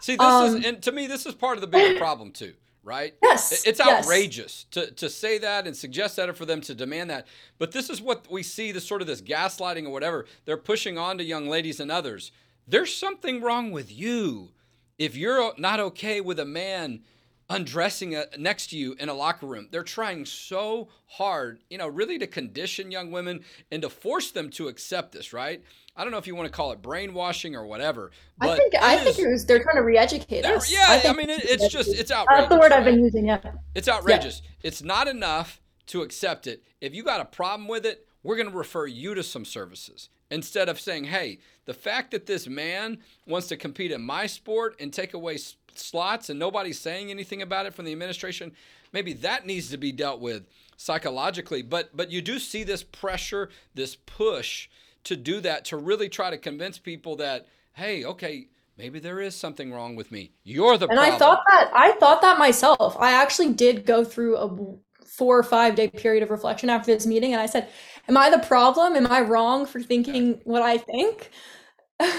See 0.00 0.16
this 0.16 0.26
um, 0.26 0.56
is 0.56 0.66
and 0.66 0.82
to 0.82 0.92
me 0.92 1.06
this 1.06 1.24
is 1.24 1.34
part 1.34 1.56
of 1.56 1.60
the 1.60 1.68
bigger 1.68 1.98
problem 1.98 2.32
too 2.32 2.54
right? 2.82 3.14
Yes. 3.22 3.64
It's 3.66 3.80
outrageous 3.80 4.66
yes. 4.74 4.86
to, 4.86 4.94
to 4.94 5.10
say 5.10 5.38
that 5.38 5.66
and 5.66 5.76
suggest 5.76 6.16
that 6.16 6.28
or 6.28 6.32
for 6.32 6.46
them 6.46 6.60
to 6.62 6.74
demand 6.74 7.10
that. 7.10 7.26
But 7.58 7.72
this 7.72 7.90
is 7.90 8.00
what 8.00 8.30
we 8.30 8.42
see 8.42 8.72
the 8.72 8.80
sort 8.80 9.00
of 9.00 9.06
this 9.06 9.20
gaslighting 9.20 9.86
or 9.86 9.90
whatever 9.90 10.26
they're 10.44 10.56
pushing 10.56 10.98
on 10.98 11.18
to 11.18 11.24
young 11.24 11.48
ladies 11.48 11.80
and 11.80 11.90
others. 11.90 12.32
There's 12.66 12.94
something 12.94 13.40
wrong 13.40 13.70
with 13.70 13.92
you 13.92 14.50
if 14.98 15.16
you're 15.16 15.52
not 15.58 15.80
okay 15.80 16.20
with 16.20 16.38
a 16.38 16.44
man 16.44 17.00
undressing 17.50 18.14
a, 18.14 18.24
next 18.38 18.68
to 18.68 18.78
you 18.78 18.94
in 18.98 19.08
a 19.08 19.14
locker 19.14 19.44
room. 19.44 19.68
They're 19.70 19.82
trying 19.82 20.24
so 20.24 20.88
hard, 21.06 21.58
you 21.68 21.76
know, 21.76 21.88
really 21.88 22.18
to 22.18 22.26
condition 22.26 22.90
young 22.90 23.10
women 23.10 23.44
and 23.70 23.82
to 23.82 23.90
force 23.90 24.30
them 24.30 24.48
to 24.50 24.68
accept 24.68 25.12
this, 25.12 25.32
right? 25.32 25.62
I 25.96 26.04
don't 26.04 26.12
know 26.12 26.18
if 26.18 26.26
you 26.26 26.36
want 26.36 26.46
to 26.46 26.52
call 26.52 26.72
it 26.72 26.80
brainwashing 26.80 27.56
or 27.56 27.66
whatever. 27.66 28.12
I 28.40 28.56
think 28.56 28.74
I 28.76 28.94
is, 28.94 29.16
think 29.16 29.28
was, 29.28 29.44
they're 29.44 29.62
trying 29.62 29.76
to 29.76 29.82
re-educate 29.82 30.46
us. 30.46 30.72
Yeah, 30.72 30.86
I, 30.88 31.02
I 31.08 31.12
mean 31.12 31.28
it, 31.28 31.44
it's 31.44 31.68
just 31.68 31.92
it's 31.92 32.12
outrageous. 32.12 32.48
That's 32.48 32.54
the 32.54 32.60
word 32.60 32.72
I've 32.72 32.84
been 32.84 33.00
using. 33.00 33.26
Yeah, 33.26 33.40
it's 33.74 33.88
outrageous. 33.88 34.40
Yeah. 34.42 34.68
It's 34.68 34.82
not 34.82 35.08
enough 35.08 35.60
to 35.88 36.02
accept 36.02 36.46
it. 36.46 36.62
If 36.80 36.94
you 36.94 37.02
got 37.02 37.20
a 37.20 37.24
problem 37.24 37.68
with 37.68 37.84
it, 37.84 38.06
we're 38.22 38.36
going 38.36 38.50
to 38.50 38.56
refer 38.56 38.86
you 38.86 39.14
to 39.14 39.22
some 39.22 39.44
services 39.44 40.08
instead 40.30 40.68
of 40.68 40.80
saying, 40.80 41.04
"Hey, 41.04 41.40
the 41.66 41.74
fact 41.74 42.12
that 42.12 42.26
this 42.26 42.46
man 42.46 42.98
wants 43.26 43.48
to 43.48 43.56
compete 43.56 43.90
in 43.90 44.00
my 44.00 44.26
sport 44.26 44.76
and 44.80 44.92
take 44.92 45.12
away 45.12 45.36
slots 45.78 46.30
and 46.30 46.38
nobody's 46.38 46.78
saying 46.78 47.10
anything 47.10 47.42
about 47.42 47.66
it 47.66 47.74
from 47.74 47.84
the 47.84 47.92
administration, 47.92 48.52
maybe 48.92 49.12
that 49.14 49.46
needs 49.46 49.70
to 49.70 49.76
be 49.76 49.92
dealt 49.92 50.20
with 50.20 50.46
psychologically." 50.76 51.62
But 51.62 51.96
but 51.96 52.10
you 52.10 52.22
do 52.22 52.38
see 52.38 52.64
this 52.64 52.82
pressure, 52.82 53.50
this 53.74 53.96
push 53.96 54.68
to 55.04 55.16
do 55.16 55.40
that 55.40 55.64
to 55.66 55.76
really 55.76 56.08
try 56.08 56.30
to 56.30 56.38
convince 56.38 56.78
people 56.78 57.16
that 57.16 57.46
hey, 57.74 58.04
okay, 58.04 58.48
maybe 58.76 58.98
there 58.98 59.20
is 59.20 59.34
something 59.34 59.72
wrong 59.72 59.96
with 59.96 60.10
me. 60.10 60.32
You're 60.44 60.76
the 60.76 60.86
and 60.88 60.96
problem. 60.96 61.14
I 61.14 61.18
thought 61.18 61.42
that 61.50 61.70
I 61.74 61.92
thought 61.92 62.20
that 62.22 62.38
myself. 62.38 62.96
I 62.98 63.12
actually 63.12 63.52
did 63.52 63.86
go 63.86 64.04
through 64.04 64.36
a 64.36 64.76
four 65.06 65.38
or 65.38 65.42
five 65.42 65.74
day 65.74 65.88
period 65.88 66.22
of 66.22 66.30
reflection 66.30 66.70
after 66.70 66.92
this 66.92 67.06
meeting, 67.06 67.32
and 67.32 67.40
I 67.42 67.46
said, 67.46 67.68
"Am 68.08 68.16
I 68.16 68.30
the 68.30 68.38
problem? 68.38 68.96
Am 68.96 69.06
I 69.06 69.20
wrong 69.20 69.66
for 69.66 69.80
thinking 69.80 70.40
what 70.44 70.62
I 70.62 70.78
think?" 70.78 71.30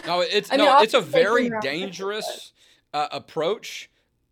No, 0.05 0.21
it's 0.21 0.51
I 0.51 0.57
mean, 0.57 0.65
no, 0.65 0.79
it's 0.81 0.93
a 0.93 1.01
very 1.01 1.51
dangerous 1.61 2.53
uh, 2.93 3.07
approach 3.11 3.89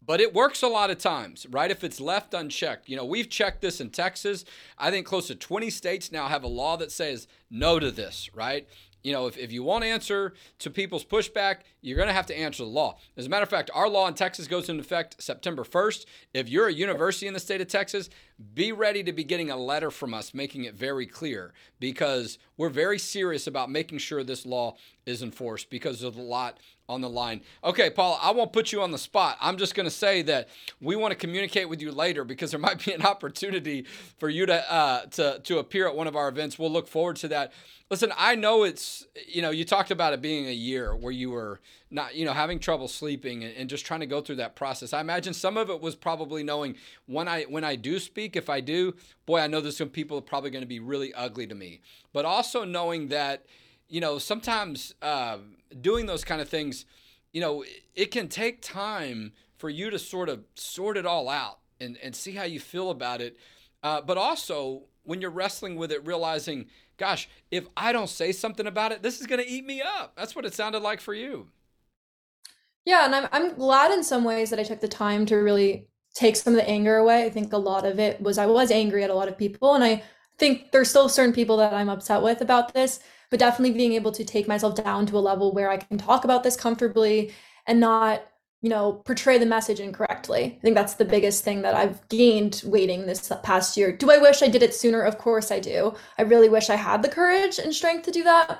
but 0.09 0.19
it 0.19 0.33
works 0.33 0.63
a 0.63 0.67
lot 0.67 0.89
of 0.89 0.97
times, 0.97 1.45
right? 1.51 1.69
If 1.69 1.83
it's 1.83 2.01
left 2.01 2.33
unchecked. 2.33 2.89
You 2.89 2.95
know, 2.95 3.05
we've 3.05 3.29
checked 3.29 3.61
this 3.61 3.79
in 3.79 3.91
Texas. 3.91 4.43
I 4.75 4.89
think 4.89 5.05
close 5.05 5.27
to 5.27 5.35
20 5.35 5.69
states 5.69 6.11
now 6.11 6.27
have 6.27 6.41
a 6.41 6.47
law 6.47 6.77
that 6.77 6.91
says 6.91 7.27
no 7.51 7.77
to 7.77 7.91
this, 7.91 8.27
right? 8.33 8.67
You 9.03 9.13
know, 9.13 9.27
if, 9.27 9.37
if 9.37 9.51
you 9.51 9.63
want 9.63 9.83
to 9.83 9.87
answer 9.87 10.33
to 10.59 10.69
people's 10.69 11.05
pushback, 11.05 11.57
you're 11.81 11.95
going 11.95 12.07
to 12.07 12.13
have 12.13 12.25
to 12.25 12.37
answer 12.37 12.63
the 12.63 12.69
law. 12.69 12.97
As 13.15 13.27
a 13.27 13.29
matter 13.29 13.43
of 13.43 13.49
fact, 13.49 13.69
our 13.73 13.87
law 13.87 14.07
in 14.07 14.13
Texas 14.13 14.47
goes 14.47 14.67
into 14.67 14.81
effect 14.81 15.21
September 15.21 15.63
1st. 15.63 16.05
If 16.33 16.49
you're 16.49 16.67
a 16.67 16.73
university 16.73 17.27
in 17.27 17.33
the 17.33 17.39
state 17.39 17.61
of 17.61 17.67
Texas, 17.67 18.09
be 18.53 18.71
ready 18.71 19.03
to 19.03 19.13
be 19.13 19.23
getting 19.23 19.51
a 19.51 19.57
letter 19.57 19.91
from 19.91 20.13
us 20.13 20.33
making 20.33 20.65
it 20.65 20.73
very 20.73 21.05
clear 21.05 21.53
because 21.79 22.39
we're 22.57 22.69
very 22.69 22.99
serious 22.99 23.47
about 23.47 23.69
making 23.69 23.99
sure 23.99 24.23
this 24.23 24.45
law 24.45 24.75
is 25.05 25.21
enforced 25.21 25.69
because 25.69 26.01
there's 26.01 26.17
a 26.17 26.21
lot 26.21 26.59
on 26.89 27.01
the 27.01 27.09
line. 27.09 27.41
Okay, 27.63 27.89
Paul, 27.89 28.19
I 28.21 28.31
won't 28.31 28.51
put 28.51 28.71
you 28.71 28.81
on 28.81 28.91
the 28.91 28.97
spot. 28.97 29.37
I'm 29.39 29.57
just 29.57 29.75
going 29.75 29.85
to 29.85 29.91
say 29.91 30.23
that 30.23 30.49
we 30.81 30.95
want 30.95 31.11
to 31.11 31.15
communicate 31.15 31.69
with 31.69 31.81
you 31.81 31.91
later 31.91 32.23
because 32.25 32.51
there 32.51 32.59
might 32.69 32.83
be 32.83 32.91
an 32.91 33.03
opportunity 33.03 33.85
for 34.17 34.27
you 34.27 34.45
to 34.47 34.73
uh, 34.73 35.05
to 35.11 35.39
to 35.39 35.59
appear 35.59 35.87
at 35.87 35.95
one 35.95 36.07
of 36.07 36.15
our 36.15 36.27
events. 36.27 36.57
We'll 36.57 36.71
look 36.71 36.87
forward 36.87 37.15
to 37.17 37.27
that. 37.29 37.53
Listen, 37.89 38.11
I 38.17 38.35
know 38.35 38.63
it's 38.63 39.05
you 39.27 39.41
know 39.41 39.51
you 39.51 39.63
talked 39.65 39.91
about 39.91 40.13
it 40.13 40.21
being 40.21 40.47
a 40.47 40.53
year 40.53 40.95
where 40.95 41.11
you 41.11 41.29
were 41.29 41.59
not 41.91 42.15
you 42.15 42.25
know 42.25 42.33
having 42.33 42.59
trouble 42.59 42.87
sleeping 42.87 43.43
and, 43.43 43.55
and 43.55 43.69
just 43.69 43.85
trying 43.85 43.99
to 44.01 44.07
go 44.07 44.19
through 44.19 44.37
that 44.37 44.55
process. 44.55 44.91
I 44.91 44.99
imagine 44.99 45.33
some 45.33 45.57
of 45.57 45.69
it 45.69 45.79
was 45.79 45.95
probably 45.95 46.43
knowing 46.43 46.75
when 47.05 47.27
I 47.27 47.43
when 47.43 47.63
I 47.63 47.75
do 47.75 47.99
speak, 47.99 48.35
if 48.35 48.49
I 48.49 48.61
do, 48.61 48.95
boy, 49.25 49.39
I 49.39 49.47
know 49.47 49.61
there's 49.61 49.77
some 49.77 49.89
people 49.89 50.17
are 50.17 50.21
probably 50.21 50.49
going 50.49 50.63
to 50.63 50.67
be 50.67 50.79
really 50.79 51.13
ugly 51.13 51.45
to 51.47 51.55
me. 51.55 51.81
But 52.13 52.25
also 52.25 52.63
knowing 52.63 53.09
that 53.09 53.45
you 53.89 53.99
know 53.99 54.17
sometimes. 54.17 54.93
Uh, 55.01 55.39
doing 55.81 56.05
those 56.05 56.23
kind 56.23 56.41
of 56.41 56.49
things, 56.49 56.85
you 57.31 57.41
know, 57.41 57.63
it 57.95 58.11
can 58.11 58.27
take 58.27 58.61
time 58.61 59.31
for 59.57 59.69
you 59.69 59.89
to 59.89 59.99
sort 59.99 60.29
of 60.29 60.43
sort 60.55 60.97
it 60.97 61.05
all 61.05 61.29
out 61.29 61.59
and, 61.79 61.97
and 62.03 62.15
see 62.15 62.31
how 62.31 62.43
you 62.43 62.59
feel 62.59 62.89
about 62.89 63.21
it. 63.21 63.37
Uh, 63.83 64.01
but 64.01 64.17
also, 64.17 64.83
when 65.03 65.21
you're 65.21 65.29
wrestling 65.29 65.75
with 65.75 65.91
it, 65.91 66.05
realizing, 66.05 66.65
gosh, 66.97 67.29
if 67.51 67.67
I 67.77 67.91
don't 67.91 68.09
say 68.09 68.31
something 68.31 68.67
about 68.67 68.91
it, 68.91 69.03
this 69.03 69.21
is 69.21 69.27
going 69.27 69.41
to 69.41 69.49
eat 69.49 69.65
me 69.65 69.81
up. 69.81 70.13
That's 70.15 70.35
what 70.35 70.45
it 70.45 70.53
sounded 70.53 70.81
like 70.81 71.01
for 71.01 71.13
you. 71.13 71.47
Yeah, 72.85 73.05
and 73.05 73.13
I'm 73.13 73.27
I'm 73.31 73.53
glad 73.55 73.91
in 73.91 74.03
some 74.03 74.23
ways 74.23 74.49
that 74.49 74.59
I 74.59 74.63
took 74.63 74.79
the 74.79 74.87
time 74.87 75.25
to 75.27 75.35
really 75.35 75.87
take 76.15 76.35
some 76.35 76.53
of 76.53 76.57
the 76.57 76.67
anger 76.67 76.97
away. 76.97 77.23
I 77.23 77.29
think 77.29 77.53
a 77.53 77.57
lot 77.57 77.85
of 77.85 77.99
it 77.99 78.19
was 78.19 78.37
I 78.37 78.47
was 78.47 78.71
angry 78.71 79.03
at 79.03 79.09
a 79.09 79.13
lot 79.13 79.27
of 79.27 79.37
people, 79.37 79.75
and 79.75 79.83
I 79.83 80.03
think 80.37 80.71
there's 80.71 80.89
still 80.89 81.07
certain 81.07 81.33
people 81.33 81.57
that 81.57 81.73
I'm 81.73 81.89
upset 81.89 82.23
with 82.23 82.41
about 82.41 82.73
this 82.73 82.99
but 83.29 83.39
definitely 83.39 83.77
being 83.77 83.93
able 83.93 84.11
to 84.11 84.25
take 84.25 84.47
myself 84.47 84.75
down 84.75 85.05
to 85.07 85.17
a 85.17 85.19
level 85.19 85.51
where 85.51 85.69
I 85.69 85.77
can 85.77 85.97
talk 85.97 86.23
about 86.23 86.43
this 86.43 86.55
comfortably 86.55 87.33
and 87.67 87.79
not, 87.79 88.23
you 88.61 88.69
know, 88.69 88.93
portray 88.93 89.37
the 89.37 89.45
message 89.45 89.79
incorrectly. 89.79 90.57
I 90.57 90.61
think 90.61 90.75
that's 90.75 90.95
the 90.95 91.05
biggest 91.05 91.43
thing 91.43 91.61
that 91.61 91.75
I've 91.75 92.07
gained 92.09 92.61
waiting 92.65 93.05
this 93.05 93.31
past 93.43 93.77
year. 93.77 93.91
Do 93.95 94.11
I 94.11 94.17
wish 94.17 94.41
I 94.41 94.47
did 94.47 94.63
it 94.63 94.75
sooner? 94.75 95.01
Of 95.01 95.17
course 95.17 95.51
I 95.51 95.59
do. 95.59 95.95
I 96.17 96.23
really 96.23 96.49
wish 96.49 96.69
I 96.69 96.75
had 96.75 97.03
the 97.03 97.09
courage 97.09 97.59
and 97.59 97.73
strength 97.73 98.05
to 98.05 98.11
do 98.11 98.23
that. 98.23 98.59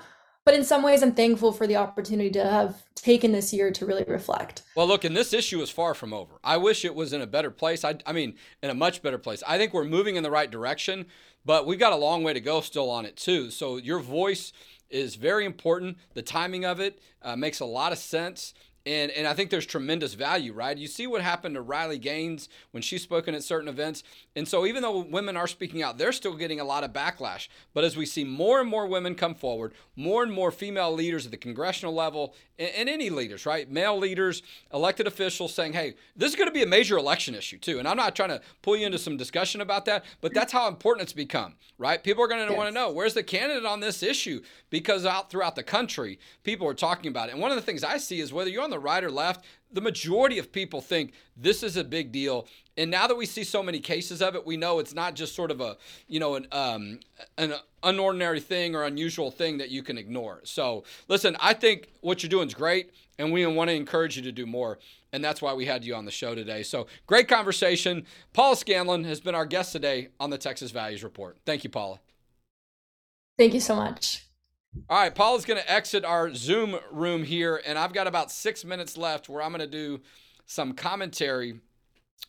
But 0.50 0.58
in 0.58 0.64
some 0.64 0.82
ways, 0.82 1.04
I'm 1.04 1.14
thankful 1.14 1.52
for 1.52 1.68
the 1.68 1.76
opportunity 1.76 2.32
to 2.32 2.44
have 2.44 2.82
taken 2.96 3.34
this 3.34 3.54
year 3.54 3.70
to 3.70 3.86
really 3.86 4.04
reflect. 4.08 4.64
Well, 4.74 4.88
look, 4.88 5.04
and 5.04 5.16
this 5.16 5.32
issue 5.32 5.62
is 5.62 5.70
far 5.70 5.94
from 5.94 6.12
over. 6.12 6.40
I 6.44 6.58
wish 6.58 6.84
it 6.84 6.96
was 6.96 7.14
in 7.14 7.22
a 7.22 7.28
better 7.28 7.52
place. 7.52 7.86
I, 7.86 8.00
I 8.04 8.14
mean, 8.14 8.34
in 8.64 8.72
a 8.72 8.74
much 8.74 9.04
better 9.04 9.20
place. 9.20 9.44
I 9.48 9.60
think 9.60 9.76
we're 9.76 9.84
moving 9.84 10.16
in 10.16 10.24
the 10.24 10.32
right 10.32 10.50
direction, 10.50 11.06
but 11.46 11.68
we've 11.68 11.78
got 11.78 11.94
a 11.94 11.98
long 11.98 12.24
way 12.24 12.34
to 12.34 12.40
go 12.40 12.62
still 12.62 12.90
on 12.90 13.06
it, 13.06 13.16
too. 13.16 13.52
So 13.52 13.78
your 13.78 14.00
voice 14.00 14.52
is 14.90 15.14
very 15.14 15.46
important. 15.46 16.00
The 16.16 16.24
timing 16.24 16.66
of 16.66 16.80
it 16.80 17.00
uh, 17.22 17.36
makes 17.36 17.60
a 17.60 17.66
lot 17.66 17.92
of 17.92 18.00
sense. 18.00 18.56
And, 18.86 19.12
and 19.12 19.28
I 19.28 19.34
think 19.34 19.50
there's 19.50 19.66
tremendous 19.66 20.14
value, 20.14 20.54
right? 20.54 20.78
You 20.78 20.88
see 20.88 21.06
what 21.06 21.22
happened 21.22 21.56
to 21.56 21.62
Riley 21.62 21.98
Gaines 21.98 22.48
when 22.72 22.82
she's 22.82 23.04
spoken 23.04 23.36
at 23.36 23.44
certain 23.44 23.68
events. 23.68 24.04
And 24.36 24.48
so, 24.48 24.66
even 24.66 24.82
though 24.82 25.00
women 25.00 25.36
are 25.36 25.48
speaking 25.48 25.84
out, 25.84 25.98
they're 25.98 26.12
still 26.14 26.36
getting 26.36 26.60
a 26.60 26.64
lot 26.64 26.84
of 26.84 26.94
backlash. 26.94 27.50
But 27.74 27.84
as 27.84 27.98
we 27.98 28.06
see 28.06 28.24
more 28.24 28.62
and 28.62 28.70
more 28.70 28.88
women 28.88 29.16
come 29.16 29.36
forward, 29.36 29.74
more 29.96 30.24
and 30.24 30.32
more 30.32 30.50
female 30.50 30.94
leaders 30.94 31.26
at 31.26 31.32
the 31.32 31.38
congressional 31.38 31.94
level, 31.94 32.34
and, 32.58 32.72
and 32.76 32.90
any 32.90 33.10
leaders, 33.10 33.46
right? 33.46 33.70
Male 33.70 33.98
leaders, 33.98 34.42
elected 34.74 35.08
officials 35.08 35.54
saying, 35.54 35.74
hey, 35.74 35.96
this 36.16 36.30
is 36.30 36.36
going 36.36 36.48
to 36.48 36.54
be 36.54 36.64
a 36.64 36.68
major 36.68 36.98
election 36.98 37.36
issue, 37.36 37.58
too. 37.58 37.80
And 37.80 37.88
I'm 37.88 37.98
not 37.98 38.16
trying 38.16 38.30
to 38.30 38.42
pull 38.62 38.78
you 38.78 38.86
into 38.86 38.98
some 38.98 39.18
discussion 39.18 39.62
about 39.62 39.86
that, 39.86 40.06
but 40.22 40.34
that's 40.34 40.54
how 40.54 40.68
important 40.68 41.04
it's 41.04 41.14
become, 41.14 41.56
right? 41.78 42.02
People 42.02 42.24
are 42.24 42.28
going 42.28 42.46
to 42.46 42.50
yes. 42.50 42.58
want 42.58 42.70
to 42.70 42.74
know 42.74 42.92
where's 42.92 43.14
the 43.14 43.24
candidate 43.24 43.66
on 43.66 43.82
this 43.82 44.02
issue? 44.02 44.42
Because 44.70 45.06
out 45.06 45.30
throughout 45.30 45.56
the 45.56 45.64
country, 45.64 46.18
people 46.44 46.68
are 46.68 46.74
talking 46.74 47.10
about 47.10 47.30
it. 47.30 47.34
And 47.34 47.42
one 47.42 47.52
of 47.52 47.58
the 47.58 47.62
things 47.62 47.84
I 47.84 47.98
see 47.98 48.20
is 48.22 48.32
whether 48.32 48.50
you're 48.50 48.64
on 48.64 48.69
the 48.70 48.80
right 48.80 49.04
or 49.04 49.12
left, 49.12 49.46
the 49.72 49.82
majority 49.82 50.40
of 50.40 50.52
people 50.52 50.82
think 50.82 51.14
this 51.38 51.64
is 51.64 51.78
a 51.78 51.84
big 51.84 52.12
deal. 52.12 52.48
And 52.78 52.90
now 52.90 53.08
that 53.08 53.16
we 53.16 53.26
see 53.26 53.44
so 53.44 53.62
many 53.62 53.80
cases 53.80 54.22
of 54.22 54.36
it, 54.36 54.46
we 54.46 54.58
know 54.58 54.80
it's 54.80 54.94
not 54.94 55.14
just 55.14 55.36
sort 55.36 55.52
of 55.52 55.62
a, 55.62 55.78
you 56.08 56.20
know, 56.20 56.36
an, 56.36 56.48
um, 56.52 57.00
an 57.38 57.54
unordinary 57.84 58.42
thing 58.42 58.76
or 58.76 58.84
unusual 58.84 59.32
thing 59.32 59.58
that 59.58 59.70
you 59.70 59.84
can 59.84 59.98
ignore. 59.98 60.42
So, 60.44 60.86
listen, 61.08 61.36
I 61.40 61.54
think 61.54 61.92
what 62.02 62.24
you're 62.24 62.30
doing 62.30 62.48
is 62.48 62.54
great, 62.54 62.92
and 63.18 63.34
we 63.34 63.46
want 63.46 63.70
to 63.70 63.76
encourage 63.76 64.16
you 64.16 64.24
to 64.24 64.32
do 64.32 64.46
more. 64.46 64.80
And 65.12 65.24
that's 65.24 65.42
why 65.42 65.54
we 65.54 65.66
had 65.66 65.84
you 65.84 65.96
on 65.96 66.06
the 66.06 66.12
show 66.12 66.36
today. 66.36 66.64
So, 66.64 66.88
great 67.06 67.28
conversation. 67.28 68.06
Paula 68.34 68.56
Scanlan 68.56 69.04
has 69.04 69.20
been 69.20 69.36
our 69.36 69.46
guest 69.46 69.74
today 69.74 70.10
on 70.20 70.30
the 70.30 70.38
Texas 70.38 70.72
Values 70.72 71.04
Report. 71.04 71.38
Thank 71.46 71.64
you, 71.64 71.70
Paula. 71.70 72.00
Thank 73.38 73.54
you 73.54 73.60
so 73.60 73.76
much. 73.76 74.29
All 74.90 75.00
right, 75.00 75.14
Paul 75.14 75.36
is 75.36 75.46
going 75.46 75.60
to 75.60 75.72
exit 75.72 76.06
our 76.06 76.34
Zoom 76.34 76.78
room 76.92 77.24
here, 77.24 77.62
and 77.66 77.78
I've 77.78 77.94
got 77.94 78.06
about 78.06 78.32
six 78.32 78.64
minutes 78.64 78.98
left 78.98 79.28
where 79.28 79.42
I'm 79.42 79.52
going 79.52 79.62
to 79.62 79.68
do 79.68 80.02
some 80.46 80.74
commentary 80.74 81.60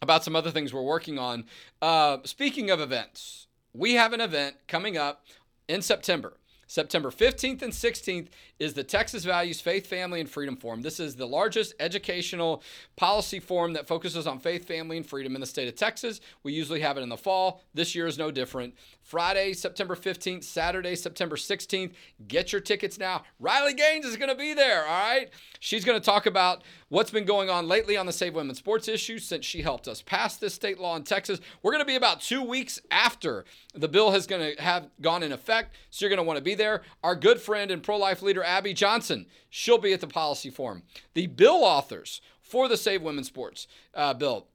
about 0.00 0.24
some 0.24 0.34
other 0.34 0.50
things 0.50 0.72
we're 0.72 0.82
working 0.82 1.18
on. 1.18 1.44
Uh, 1.82 2.18
speaking 2.24 2.70
of 2.70 2.80
events, 2.80 3.46
we 3.74 3.94
have 3.94 4.12
an 4.14 4.20
event 4.22 4.56
coming 4.68 4.96
up 4.96 5.24
in 5.68 5.82
September. 5.82 6.34
September 6.70 7.10
15th 7.10 7.62
and 7.62 7.72
16th 7.72 8.28
is 8.60 8.74
the 8.74 8.84
Texas 8.84 9.24
Values 9.24 9.60
Faith, 9.60 9.88
Family, 9.88 10.20
and 10.20 10.30
Freedom 10.30 10.54
Forum. 10.54 10.82
This 10.82 11.00
is 11.00 11.16
the 11.16 11.26
largest 11.26 11.74
educational 11.80 12.62
policy 12.94 13.40
forum 13.40 13.72
that 13.72 13.88
focuses 13.88 14.24
on 14.24 14.38
faith, 14.38 14.68
family, 14.68 14.96
and 14.96 15.04
freedom 15.04 15.34
in 15.34 15.40
the 15.40 15.48
state 15.48 15.66
of 15.66 15.74
Texas. 15.74 16.20
We 16.44 16.52
usually 16.52 16.78
have 16.78 16.96
it 16.96 17.00
in 17.00 17.08
the 17.08 17.16
fall. 17.16 17.64
This 17.74 17.96
year 17.96 18.06
is 18.06 18.18
no 18.18 18.30
different. 18.30 18.74
Friday, 19.02 19.52
September 19.52 19.96
15th, 19.96 20.44
Saturday, 20.44 20.94
September 20.94 21.34
16th. 21.34 21.92
Get 22.28 22.52
your 22.52 22.60
tickets 22.60 23.00
now. 23.00 23.24
Riley 23.40 23.74
Gaines 23.74 24.04
is 24.04 24.16
going 24.16 24.28
to 24.28 24.36
be 24.36 24.54
there, 24.54 24.86
all 24.86 25.08
right? 25.08 25.30
She's 25.58 25.84
going 25.84 26.00
to 26.00 26.04
talk 26.04 26.26
about 26.26 26.62
what's 26.88 27.10
been 27.10 27.24
going 27.24 27.50
on 27.50 27.66
lately 27.66 27.96
on 27.96 28.06
the 28.06 28.12
Save 28.12 28.36
Women 28.36 28.54
Sports 28.54 28.86
issue 28.86 29.18
since 29.18 29.44
she 29.44 29.62
helped 29.62 29.88
us 29.88 30.02
pass 30.02 30.36
this 30.36 30.54
state 30.54 30.78
law 30.78 30.94
in 30.94 31.02
Texas. 31.02 31.40
We're 31.62 31.72
going 31.72 31.82
to 31.82 31.86
be 31.86 31.96
about 31.96 32.20
two 32.20 32.44
weeks 32.44 32.80
after 32.92 33.44
the 33.74 33.88
bill 33.88 34.12
has 34.12 34.28
going 34.28 34.54
to 34.54 34.62
have 34.62 34.88
gone 35.00 35.24
in 35.24 35.32
effect, 35.32 35.74
so 35.90 36.04
you're 36.04 36.10
going 36.10 36.18
to 36.18 36.22
want 36.22 36.36
to 36.36 36.44
be. 36.44 36.59
Our 37.02 37.14
good 37.14 37.40
friend 37.40 37.70
and 37.70 37.82
pro 37.82 37.96
life 37.96 38.22
leader, 38.22 38.42
Abby 38.42 38.74
Johnson, 38.74 39.26
she'll 39.48 39.78
be 39.78 39.92
at 39.92 40.00
the 40.00 40.06
policy 40.06 40.50
forum. 40.50 40.82
The 41.14 41.26
bill 41.26 41.64
authors 41.64 42.20
for 42.40 42.68
the 42.68 42.76
Save 42.76 43.02
Women 43.02 43.24
Sports 43.24 43.66
uh, 43.94 44.14
bill 44.14 44.46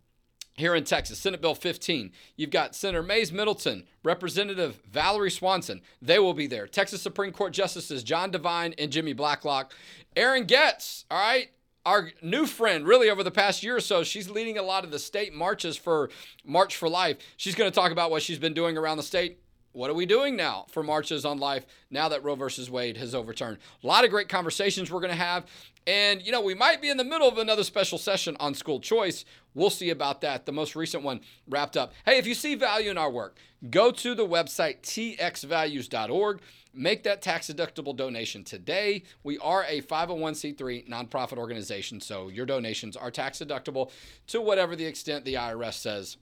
here 0.56 0.74
in 0.74 0.84
Texas, 0.84 1.20
Senate 1.20 1.42
Bill 1.42 1.56
15. 1.56 2.12
You've 2.36 2.50
got 2.50 2.76
Senator 2.76 3.04
Mayes 3.04 3.32
Middleton, 3.32 3.86
Representative 4.04 4.80
Valerie 4.90 5.32
Swanson. 5.32 5.82
They 6.02 6.20
will 6.20 6.34
be 6.34 6.48
there. 6.48 6.68
Texas 6.68 7.02
Supreme 7.02 7.32
Court 7.32 7.54
Justices 7.54 8.04
John 8.04 8.32
Devine 8.32 8.74
and 8.78 8.92
Jimmy 8.92 9.14
Blacklock. 9.14 9.74
Aaron 10.16 10.46
Getz, 10.46 11.06
all 11.12 11.20
right, 11.20 11.50
our 11.86 12.12
new 12.22 12.46
friend, 12.46 12.88
really 12.88 13.10
over 13.10 13.24
the 13.24 13.32
past 13.32 13.64
year 13.64 13.76
or 13.76 13.82
so, 13.82 14.04
she's 14.04 14.30
leading 14.30 14.58
a 14.58 14.64
lot 14.64 14.84
of 14.84 14.92
the 14.92 15.00
state 15.00 15.34
marches 15.34 15.78
for 15.78 16.10
March 16.44 16.76
for 16.78 16.90
Life. 16.90 17.18
She's 17.38 17.54
going 17.54 17.70
to 17.70 17.76
talk 17.76 17.92
about 17.92 18.10
what 18.10 18.24
she's 18.24 18.40
been 18.40 18.54
doing 18.54 18.78
around 18.78 18.98
the 18.98 19.04
state 19.04 19.40
what 19.76 19.90
are 19.90 19.94
we 19.94 20.06
doing 20.06 20.36
now 20.36 20.66
for 20.70 20.84
marches 20.84 21.26
on 21.26 21.38
life 21.38 21.66
now 21.92 22.08
that 22.10 22.24
Roe 22.24 22.36
versus 22.36 22.70
Wade 22.70 22.98
has 22.98 23.14
overturned? 23.14 23.58
A 23.84 23.88
lot 23.88 24.06
of 24.06 24.10
great 24.10 24.30
conversations 24.30 24.90
we're 24.90 25.02
going 25.02 25.12
to 25.12 25.18
have. 25.18 25.46
And, 25.86 26.26
you 26.26 26.32
know, 26.32 26.42
we 26.42 26.56
might 26.56 26.82
be 26.82 26.90
in 26.90 26.98
the 26.98 27.04
middle 27.04 27.28
of 27.28 27.38
another 27.38 27.64
special 27.64 27.98
session 27.98 28.38
on 28.40 28.56
school 28.56 28.80
choice. 28.80 29.26
We'll 29.54 29.70
see 29.70 29.90
about 29.90 30.22
that. 30.22 30.46
The 30.46 30.52
most 30.52 30.76
recent 30.76 31.04
one 31.04 31.20
wrapped 31.48 31.78
up. 31.78 31.94
Hey, 32.06 32.18
if 32.18 32.26
you 32.26 32.34
see 32.34 32.56
value 32.56 32.90
in 32.90 32.98
our 32.98 33.12
work, 33.12 33.38
go 33.70 33.92
to 33.92 34.16
the 34.16 34.26
website 34.26 34.82
txvalues.org. 34.82 36.42
Make 36.74 37.04
that 37.04 37.22
tax 37.22 37.48
deductible 37.48 37.96
donation 37.96 38.44
today. 38.44 39.04
We 39.24 39.38
are 39.40 39.64
a 39.66 39.82
501c3 39.82 40.90
nonprofit 40.90 41.38
organization, 41.38 42.02
so 42.02 42.28
your 42.30 42.46
donations 42.46 42.98
are 42.98 43.12
tax 43.12 43.40
deductible 43.40 43.92
to 44.28 44.42
whatever 44.42 44.76
the 44.76 44.86
extent 44.86 45.24
the 45.24 45.36
IRS 45.36 45.74
says 45.74 46.18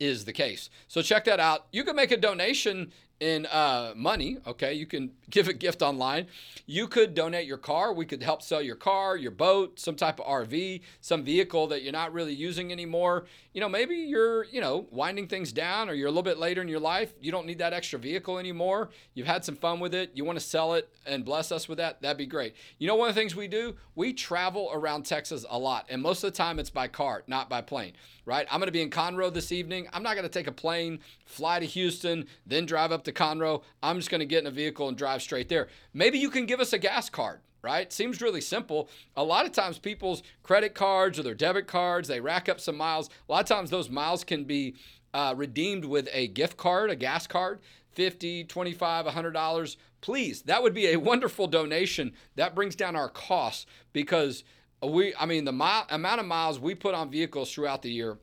is 0.00 0.24
the 0.24 0.32
case. 0.32 0.70
So 0.86 1.02
check 1.02 1.24
that 1.24 1.40
out. 1.40 1.66
You 1.72 1.84
can 1.84 1.96
make 1.96 2.10
a 2.10 2.16
donation 2.16 2.92
in 3.20 3.46
uh, 3.46 3.92
money. 3.96 4.38
Okay, 4.46 4.74
you 4.74 4.86
can 4.86 5.10
give 5.30 5.48
a 5.48 5.52
gift 5.52 5.82
online. 5.82 6.26
You 6.66 6.86
could 6.86 7.14
donate 7.14 7.46
your 7.46 7.58
car. 7.58 7.92
We 7.92 8.06
could 8.06 8.22
help 8.22 8.42
sell 8.42 8.62
your 8.62 8.76
car, 8.76 9.16
your 9.16 9.30
boat, 9.30 9.78
some 9.80 9.96
type 9.96 10.20
of 10.20 10.26
RV, 10.26 10.82
some 11.00 11.24
vehicle 11.24 11.66
that 11.68 11.82
you're 11.82 11.92
not 11.92 12.12
really 12.12 12.34
using 12.34 12.72
anymore. 12.72 13.26
You 13.52 13.60
know, 13.60 13.68
maybe 13.68 13.96
you're, 13.96 14.44
you 14.44 14.60
know, 14.60 14.86
winding 14.90 15.26
things 15.26 15.52
down 15.52 15.88
or 15.88 15.94
you're 15.94 16.06
a 16.06 16.10
little 16.10 16.22
bit 16.22 16.38
later 16.38 16.62
in 16.62 16.68
your 16.68 16.80
life. 16.80 17.12
You 17.20 17.32
don't 17.32 17.46
need 17.46 17.58
that 17.58 17.72
extra 17.72 17.98
vehicle 17.98 18.38
anymore. 18.38 18.90
You've 19.14 19.26
had 19.26 19.44
some 19.44 19.56
fun 19.56 19.80
with 19.80 19.94
it. 19.94 20.12
You 20.14 20.24
want 20.24 20.38
to 20.38 20.44
sell 20.44 20.74
it 20.74 20.88
and 21.06 21.24
bless 21.24 21.50
us 21.50 21.68
with 21.68 21.78
that. 21.78 22.00
That'd 22.02 22.18
be 22.18 22.26
great. 22.26 22.54
You 22.78 22.86
know, 22.86 22.94
one 22.94 23.08
of 23.08 23.14
the 23.14 23.20
things 23.20 23.34
we 23.34 23.48
do, 23.48 23.74
we 23.94 24.12
travel 24.12 24.70
around 24.72 25.06
Texas 25.06 25.44
a 25.48 25.58
lot. 25.58 25.86
And 25.88 26.02
most 26.02 26.22
of 26.22 26.32
the 26.32 26.36
time 26.36 26.58
it's 26.58 26.70
by 26.70 26.88
car, 26.88 27.24
not 27.26 27.48
by 27.48 27.62
plane, 27.62 27.94
right? 28.24 28.46
I'm 28.50 28.60
going 28.60 28.68
to 28.68 28.72
be 28.72 28.82
in 28.82 28.90
Conroe 28.90 29.32
this 29.32 29.52
evening. 29.52 29.88
I'm 29.92 30.02
not 30.02 30.14
going 30.14 30.24
to 30.24 30.28
take 30.28 30.46
a 30.46 30.52
plane, 30.52 31.00
fly 31.24 31.58
to 31.58 31.66
Houston, 31.66 32.26
then 32.46 32.66
drive 32.66 32.92
up 32.92 33.04
to 33.08 33.12
Conroe. 33.12 33.62
I'm 33.82 33.96
just 33.96 34.10
going 34.10 34.20
to 34.20 34.26
get 34.26 34.40
in 34.40 34.46
a 34.46 34.52
vehicle 34.52 34.88
and 34.88 34.96
drive 34.96 35.22
straight 35.22 35.48
there. 35.48 35.68
Maybe 35.92 36.18
you 36.18 36.30
can 36.30 36.46
give 36.46 36.60
us 36.60 36.72
a 36.72 36.78
gas 36.78 37.10
card 37.10 37.40
right? 37.62 37.92
Seems 37.92 38.20
really 38.20 38.40
simple. 38.40 38.88
A 39.16 39.24
lot 39.24 39.44
of 39.44 39.52
times, 39.52 39.78
people's 39.78 40.22
credit 40.42 40.74
cards 40.74 41.18
or 41.18 41.22
their 41.22 41.34
debit 41.34 41.66
cards, 41.66 42.08
they 42.08 42.20
rack 42.20 42.48
up 42.48 42.60
some 42.60 42.76
miles. 42.76 43.10
A 43.28 43.32
lot 43.32 43.42
of 43.42 43.48
times, 43.48 43.70
those 43.70 43.90
miles 43.90 44.24
can 44.24 44.44
be 44.44 44.76
uh, 45.12 45.34
redeemed 45.36 45.84
with 45.84 46.08
a 46.12 46.28
gift 46.28 46.56
card, 46.56 46.90
a 46.90 46.96
gas 46.96 47.26
card, 47.26 47.60
50, 47.92 48.44
25, 48.44 49.04
100 49.06 49.30
dollars. 49.32 49.76
Please, 50.00 50.42
that 50.42 50.62
would 50.62 50.74
be 50.74 50.86
a 50.88 50.96
wonderful 50.96 51.48
donation. 51.48 52.12
That 52.36 52.54
brings 52.54 52.76
down 52.76 52.94
our 52.94 53.08
costs 53.08 53.66
because 53.92 54.44
we, 54.80 55.12
I 55.16 55.26
mean, 55.26 55.44
the 55.44 55.52
mile, 55.52 55.86
amount 55.90 56.20
of 56.20 56.26
miles 56.26 56.60
we 56.60 56.76
put 56.76 56.94
on 56.94 57.10
vehicles 57.10 57.52
throughout 57.52 57.82
the 57.82 57.90
year 57.90 58.18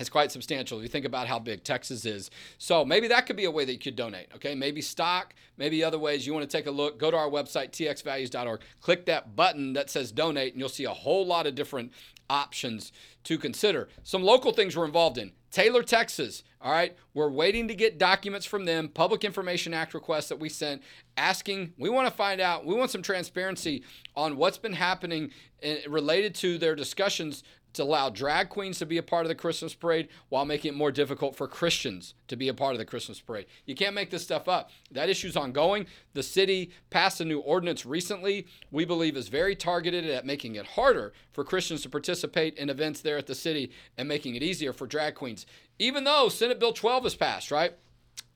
it's 0.00 0.08
quite 0.08 0.32
substantial 0.32 0.78
if 0.78 0.82
you 0.82 0.88
think 0.88 1.04
about 1.04 1.26
how 1.26 1.38
big 1.38 1.62
Texas 1.62 2.06
is. 2.06 2.30
So 2.56 2.84
maybe 2.84 3.06
that 3.08 3.26
could 3.26 3.36
be 3.36 3.44
a 3.44 3.50
way 3.50 3.66
that 3.66 3.72
you 3.72 3.78
could 3.78 3.96
donate. 3.96 4.28
Okay, 4.34 4.54
maybe 4.54 4.80
stock, 4.80 5.34
maybe 5.58 5.84
other 5.84 5.98
ways. 5.98 6.26
You 6.26 6.32
want 6.32 6.48
to 6.48 6.56
take 6.56 6.66
a 6.66 6.70
look, 6.70 6.98
go 6.98 7.10
to 7.10 7.16
our 7.16 7.28
website, 7.28 7.70
txvalues.org, 7.70 8.60
click 8.80 9.04
that 9.06 9.36
button 9.36 9.74
that 9.74 9.90
says 9.90 10.10
donate, 10.10 10.54
and 10.54 10.60
you'll 10.60 10.70
see 10.70 10.84
a 10.84 10.90
whole 10.90 11.26
lot 11.26 11.46
of 11.46 11.54
different 11.54 11.92
options 12.30 12.92
to 13.24 13.36
consider. 13.36 13.88
Some 14.02 14.22
local 14.22 14.52
things 14.52 14.76
we're 14.76 14.86
involved 14.86 15.18
in. 15.18 15.32
Taylor, 15.50 15.82
Texas. 15.82 16.44
All 16.62 16.70
right, 16.70 16.94
we're 17.14 17.30
waiting 17.30 17.68
to 17.68 17.74
get 17.74 17.98
documents 17.98 18.44
from 18.44 18.66
them, 18.66 18.88
Public 18.88 19.24
Information 19.24 19.72
Act 19.72 19.94
requests 19.94 20.28
that 20.28 20.38
we 20.38 20.50
sent, 20.50 20.82
asking, 21.16 21.72
we 21.78 21.88
want 21.88 22.06
to 22.06 22.14
find 22.14 22.38
out, 22.38 22.66
we 22.66 22.74
want 22.74 22.90
some 22.90 23.00
transparency 23.00 23.82
on 24.14 24.36
what's 24.36 24.58
been 24.58 24.74
happening 24.74 25.30
in, 25.62 25.78
eh, 25.78 25.80
related 25.88 26.34
to 26.36 26.58
their 26.58 26.74
discussions 26.74 27.42
to 27.74 27.82
allow 27.82 28.10
drag 28.10 28.48
queens 28.48 28.78
to 28.78 28.86
be 28.86 28.98
a 28.98 29.02
part 29.02 29.24
of 29.24 29.28
the 29.28 29.34
Christmas 29.34 29.74
parade 29.74 30.08
while 30.28 30.44
making 30.44 30.70
it 30.70 30.76
more 30.76 30.92
difficult 30.92 31.36
for 31.36 31.46
Christians 31.46 32.14
to 32.28 32.36
be 32.36 32.48
a 32.48 32.54
part 32.54 32.72
of 32.72 32.78
the 32.78 32.84
Christmas 32.84 33.20
parade. 33.20 33.46
You 33.66 33.74
can't 33.74 33.94
make 33.94 34.10
this 34.10 34.22
stuff 34.22 34.48
up. 34.48 34.70
That 34.90 35.08
issue's 35.08 35.36
ongoing. 35.36 35.86
The 36.14 36.22
city 36.22 36.70
passed 36.90 37.20
a 37.20 37.24
new 37.24 37.40
ordinance 37.40 37.86
recently, 37.86 38.46
we 38.70 38.84
believe 38.84 39.16
is 39.16 39.28
very 39.28 39.54
targeted 39.54 40.04
at 40.06 40.26
making 40.26 40.56
it 40.56 40.66
harder 40.66 41.12
for 41.32 41.44
Christians 41.44 41.82
to 41.82 41.88
participate 41.88 42.56
in 42.56 42.70
events 42.70 43.00
there 43.00 43.18
at 43.18 43.26
the 43.26 43.34
city 43.34 43.70
and 43.96 44.08
making 44.08 44.34
it 44.34 44.42
easier 44.42 44.72
for 44.72 44.86
drag 44.86 45.14
queens. 45.14 45.46
Even 45.78 46.04
though 46.04 46.28
Senate 46.28 46.60
Bill 46.60 46.72
12 46.72 47.06
is 47.06 47.14
passed, 47.14 47.50
right? 47.50 47.74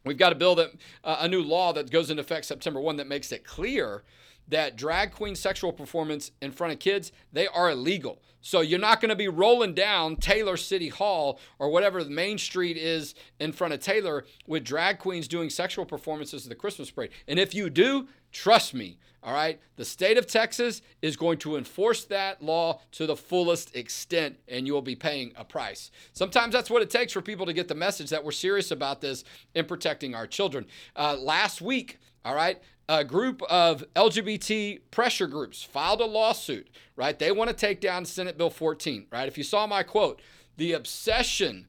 We've 0.05 0.19
got 0.19 0.33
a 0.33 0.37
bill 0.37 0.55
that 0.57 0.73
uh, 1.03 1.17
a 1.21 1.29
new 1.29 1.43
law 1.43 1.73
that 1.73 1.91
goes 1.91 2.11
into 2.11 2.21
effect 2.21 2.47
September 2.47 2.81
1 2.81 2.97
that 2.97 3.07
makes 3.07 3.33
it 3.33 3.45
clear 3.45 4.05
that 4.49 4.77
drag 4.77 5.13
queen 5.13 5.35
sexual 5.35 5.73
performance 5.73 6.31
in 6.41 6.53
front 6.53 6.73
of 6.73 6.79
kids, 6.79 7.13
they 7.33 7.47
are 7.49 7.71
illegal. 7.71 8.21
So 8.41 8.61
you're 8.61 8.79
not 8.79 9.01
going 9.01 9.09
to 9.09 9.17
be 9.17 9.29
rolling 9.29 9.73
down 9.73 10.17
Taylor 10.17 10.59
City 10.59 10.91
Hall 10.91 11.41
or 11.59 11.71
whatever 11.71 12.05
the 12.05 12.11
main 12.11 12.37
street 12.37 12.77
is 12.77 13.15
in 13.41 13.53
front 13.53 13.73
of 13.73 13.81
Taylor 13.81 14.27
with 14.47 14.65
drag 14.65 14.99
queens 14.99 15.27
doing 15.27 15.49
sexual 15.49 15.87
performances 15.87 16.45
at 16.45 16.51
the 16.51 16.55
Christmas 16.55 16.91
parade. 16.91 17.11
And 17.27 17.39
if 17.39 17.55
you 17.55 17.71
do, 17.71 18.07
trust 18.33 18.75
me, 18.75 18.99
all 19.23 19.33
right, 19.33 19.59
the 19.77 19.85
state 19.87 20.19
of 20.19 20.27
Texas 20.27 20.83
is 21.01 21.17
going 21.17 21.39
to 21.39 21.57
enforce 21.57 22.05
that 22.05 22.43
law 22.43 22.81
to 22.93 23.07
the 23.07 23.17
fullest 23.17 23.75
extent 23.75 24.37
and 24.47 24.67
you 24.67 24.75
will 24.75 24.83
be 24.83 24.95
paying 24.95 25.33
a 25.37 25.45
price. 25.45 25.91
Sometimes 26.13 26.53
that's 26.53 26.69
what 26.69 26.83
it 26.83 26.91
takes 26.91 27.15
for 27.15 27.23
people 27.23 27.47
to 27.47 27.55
get 27.55 27.67
the 27.67 27.75
message 27.75 28.11
that 28.11 28.23
we're 28.23 28.33
serious 28.33 28.71
about 28.71 29.01
this 29.01 29.25
in 29.55 29.65
protecting 29.65 30.15
our 30.15 30.27
children. 30.27 30.67
Uh, 30.95 31.17
last 31.19 31.63
week, 31.63 31.99
all 32.27 32.35
right, 32.35 32.61
a 32.89 33.05
group 33.05 33.43
of 33.43 33.85
LGBT 33.95 34.81
pressure 34.91 35.27
groups 35.27 35.63
filed 35.63 36.01
a 36.01 36.07
lawsuit, 36.07 36.69
right? 36.97 37.19
They 37.19 37.33
want 37.33 37.51
to 37.51 37.57
take 37.57 37.81
down 37.81 38.05
Senate 38.05 38.37
Bill 38.37 38.51
14, 38.51 39.07
right? 39.11 39.29
If 39.29 39.39
you 39.39 39.45
saw 39.45 39.67
my 39.67 39.83
quote, 39.83 40.21
the 40.57 40.73
obsession 40.73 41.67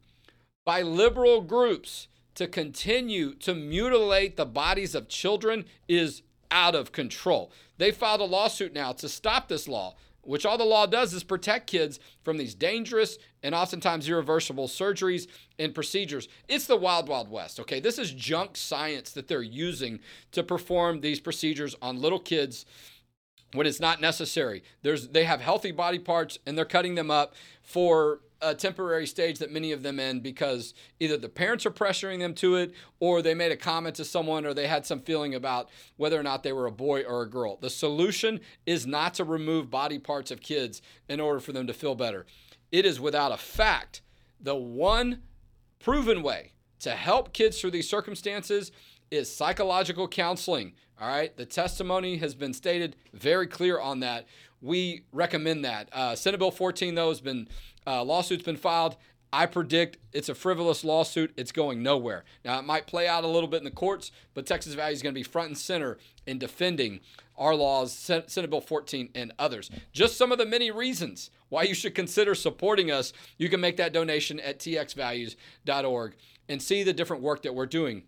by 0.66 0.82
liberal 0.82 1.42
groups 1.42 2.08
to 2.36 2.48
continue 2.48 3.34
to 3.36 3.56
mutilate 3.56 4.36
the 4.36 4.46
bodies 4.46 4.94
of 4.94 5.08
children 5.08 5.66
is 5.88 6.22
out 6.52 6.76
of 6.76 6.92
control. 6.92 7.52
They 7.78 7.92
filed 7.92 8.22
a 8.22 8.26
lawsuit 8.26 8.74
now 8.74 8.92
to 8.94 9.10
stop 9.10 9.48
this 9.48 9.68
law 9.68 9.96
which 10.26 10.46
all 10.46 10.58
the 10.58 10.64
law 10.64 10.86
does 10.86 11.14
is 11.14 11.24
protect 11.24 11.68
kids 11.68 12.00
from 12.24 12.38
these 12.38 12.56
dangerous 12.56 13.18
and 13.44 13.56
oftentimes 13.56 14.10
irreversible 14.10 14.68
surgeries 14.68 15.28
and 15.60 15.74
procedures. 15.74 16.28
It's 16.48 16.68
the 16.68 16.76
wild, 16.76 17.08
wild 17.08 17.30
west, 17.30 17.60
okay? 17.60 17.80
This 17.80 18.00
is 18.00 18.12
junk 18.12 18.58
science 18.58 19.12
that 19.12 19.28
they're 19.28 19.42
using 19.42 20.00
to 20.32 20.44
perform 20.44 21.02
these 21.02 21.20
procedures 21.20 21.76
on 21.82 22.02
little 22.02 22.20
kids 22.20 22.66
when 23.54 23.68
it's 23.68 23.80
not 23.80 24.02
necessary. 24.02 24.64
There's 24.82 25.10
they 25.10 25.24
have 25.24 25.42
healthy 25.42 25.72
body 25.72 26.00
parts 26.00 26.38
and 26.46 26.58
they're 26.58 26.66
cutting 26.66 26.96
them 26.96 27.12
up 27.12 27.34
for 27.62 28.20
a 28.46 28.56
temporary 28.56 29.08
stage 29.08 29.40
that 29.40 29.52
many 29.52 29.72
of 29.72 29.84
them 29.84 30.00
in 30.00 30.20
because 30.20 30.74
either 31.00 31.18
the 31.18 31.30
parents 31.30 31.66
are 31.66 31.72
pressuring 31.72 32.20
them 32.20 32.34
to 32.36 32.56
it 32.56 32.74
or 33.00 33.22
they 33.22 33.34
made 33.34 33.52
a 33.52 33.58
comment 33.58 33.96
to 33.96 34.06
someone 34.06 34.46
or 34.46 34.54
they 34.54 34.68
had 34.68 34.86
some 34.86 35.00
feeling 35.00 35.34
about 35.34 35.70
whether 35.98 36.20
or 36.20 36.24
not 36.24 36.44
they 36.44 36.54
were 36.54 36.68
a 36.68 36.72
boy 36.72 37.02
or 37.02 37.24
a 37.24 37.30
girl. 37.30 37.58
The 37.58 37.70
solution 37.70 38.40
is 38.66 38.86
not 38.86 39.16
to 39.16 39.24
remove 39.24 39.70
body 39.70 40.00
parts 40.00 40.32
of 40.32 40.42
kids 40.42 40.82
in 41.10 41.20
order 41.20 41.40
for 41.40 41.54
them 41.54 41.68
to 41.68 41.74
feel 41.74 41.96
better. 41.96 42.26
It 42.72 42.86
is 42.86 43.00
without 43.00 43.32
a 43.32 43.38
fact 43.38 44.02
the 44.40 44.56
one 44.56 45.22
proven 45.80 46.22
way 46.22 46.54
to 46.80 46.92
help 46.92 47.34
kids 47.34 47.60
through 47.60 47.72
these 47.72 47.90
circumstances 47.90 48.72
is 49.12 49.34
psychological 49.34 50.08
counseling. 50.08 50.74
All 51.00 51.08
right. 51.08 51.36
The 51.36 51.46
testimony 51.46 52.18
has 52.18 52.36
been 52.36 52.54
stated 52.54 52.96
very 53.14 53.48
clear 53.48 53.80
on 53.80 54.00
that. 54.00 54.28
We 54.62 55.04
recommend 55.12 55.66
that. 55.66 55.90
Uh, 55.92 56.16
Senate 56.16 56.38
Bill 56.38 56.52
14, 56.52 56.96
though, 56.96 57.10
has 57.10 57.22
been, 57.22 57.48
uh, 57.86 58.04
lawsuit's 58.04 58.44
been 58.44 58.58
filed. 58.58 58.96
I 59.34 59.48
predict 59.48 59.98
it's 60.14 60.30
a 60.30 60.36
frivolous 60.36 60.86
lawsuit. 60.86 61.34
It's 61.36 61.52
going 61.52 61.84
nowhere. 61.84 62.24
Now, 62.46 62.58
it 62.58 62.66
might 62.66 62.88
play 62.88 63.08
out 63.08 63.26
a 63.26 63.28
little 63.28 63.50
bit 63.50 63.58
in 63.58 63.66
the 63.66 63.72
courts, 63.72 64.12
but 64.34 64.46
Texas 64.46 64.76
Value 64.76 64.94
is 64.94 65.02
going 65.02 65.14
to 65.14 65.20
be 65.20 65.24
front 65.24 65.50
and 65.50 65.58
center 65.58 65.98
in 66.26 66.38
defending 66.38 67.02
our 67.38 67.54
laws, 67.54 67.92
Senate 67.92 68.50
Bill 68.50 68.62
14, 68.62 69.10
and 69.14 69.34
others. 69.38 69.70
Just 69.92 70.16
some 70.16 70.32
of 70.32 70.38
the 70.38 70.46
many 70.46 70.72
reasons 70.72 71.32
why 71.50 71.64
you 71.64 71.74
should 71.74 71.94
consider 71.94 72.34
supporting 72.34 72.92
us. 72.92 73.12
You 73.38 73.50
can 73.50 73.60
make 73.60 73.76
that 73.78 73.92
donation 73.92 74.40
at 74.40 74.60
txvalues.org 74.60 76.16
and 76.48 76.62
see 76.62 76.84
the 76.84 76.94
different 76.94 77.24
work 77.24 77.42
that 77.42 77.56
we're 77.56 77.66
doing 77.66 78.04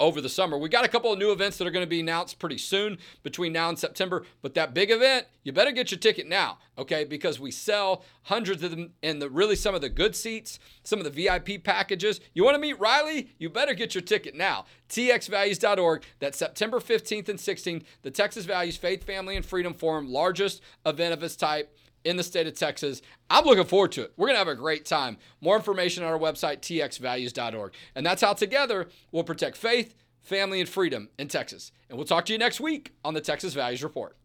over 0.00 0.20
the 0.20 0.28
summer. 0.28 0.58
We 0.58 0.70
got 0.70 0.84
a 0.84 0.88
couple 0.88 1.12
of 1.12 1.18
new 1.18 1.30
events 1.30 1.58
that 1.58 1.66
are 1.66 1.70
going 1.70 1.84
to 1.84 1.88
be 1.88 2.00
announced 2.00 2.38
pretty 2.38 2.58
soon 2.58 2.98
between 3.22 3.52
now 3.52 3.68
and 3.68 3.78
September, 3.78 4.24
but 4.40 4.54
that 4.54 4.74
big 4.74 4.90
event, 4.90 5.26
you 5.44 5.52
better 5.52 5.70
get 5.70 5.90
your 5.90 6.00
ticket 6.00 6.26
now, 6.26 6.58
okay? 6.78 7.04
Because 7.04 7.38
we 7.38 7.50
sell 7.50 8.02
hundreds 8.22 8.62
of 8.62 8.70
them 8.70 8.92
and 9.02 9.20
the 9.20 9.28
really 9.28 9.54
some 9.54 9.74
of 9.74 9.82
the 9.82 9.90
good 9.90 10.16
seats, 10.16 10.58
some 10.82 10.98
of 10.98 11.04
the 11.04 11.10
VIP 11.10 11.62
packages. 11.62 12.20
You 12.32 12.42
want 12.42 12.54
to 12.54 12.60
meet 12.60 12.80
Riley? 12.80 13.30
You 13.38 13.50
better 13.50 13.74
get 13.74 13.94
your 13.94 14.02
ticket 14.02 14.34
now. 14.34 14.64
txvalues.org. 14.88 16.02
That's 16.18 16.38
September 16.38 16.80
15th 16.80 17.28
and 17.28 17.38
16th, 17.38 17.84
the 18.02 18.10
Texas 18.10 18.46
Values 18.46 18.78
Faith, 18.78 19.04
Family 19.04 19.36
and 19.36 19.44
Freedom 19.44 19.74
Forum, 19.74 20.10
largest 20.10 20.62
event 20.86 21.12
of 21.12 21.22
its 21.22 21.36
type 21.36 21.76
in 22.04 22.16
the 22.16 22.22
state 22.22 22.46
of 22.46 22.54
Texas. 22.54 23.02
I'm 23.28 23.44
looking 23.44 23.64
forward 23.64 23.92
to 23.92 24.02
it. 24.02 24.12
We're 24.16 24.26
going 24.26 24.34
to 24.34 24.38
have 24.38 24.48
a 24.48 24.54
great 24.54 24.84
time. 24.84 25.18
More 25.40 25.56
information 25.56 26.04
on 26.04 26.12
our 26.12 26.18
website, 26.18 26.60
txvalues.org. 26.60 27.74
And 27.94 28.06
that's 28.06 28.22
how 28.22 28.32
together 28.32 28.88
we'll 29.12 29.24
protect 29.24 29.56
faith, 29.56 29.94
family, 30.20 30.60
and 30.60 30.68
freedom 30.68 31.08
in 31.18 31.28
Texas. 31.28 31.72
And 31.88 31.98
we'll 31.98 32.06
talk 32.06 32.26
to 32.26 32.32
you 32.32 32.38
next 32.38 32.60
week 32.60 32.92
on 33.04 33.14
the 33.14 33.20
Texas 33.20 33.54
Values 33.54 33.82
Report. 33.82 34.16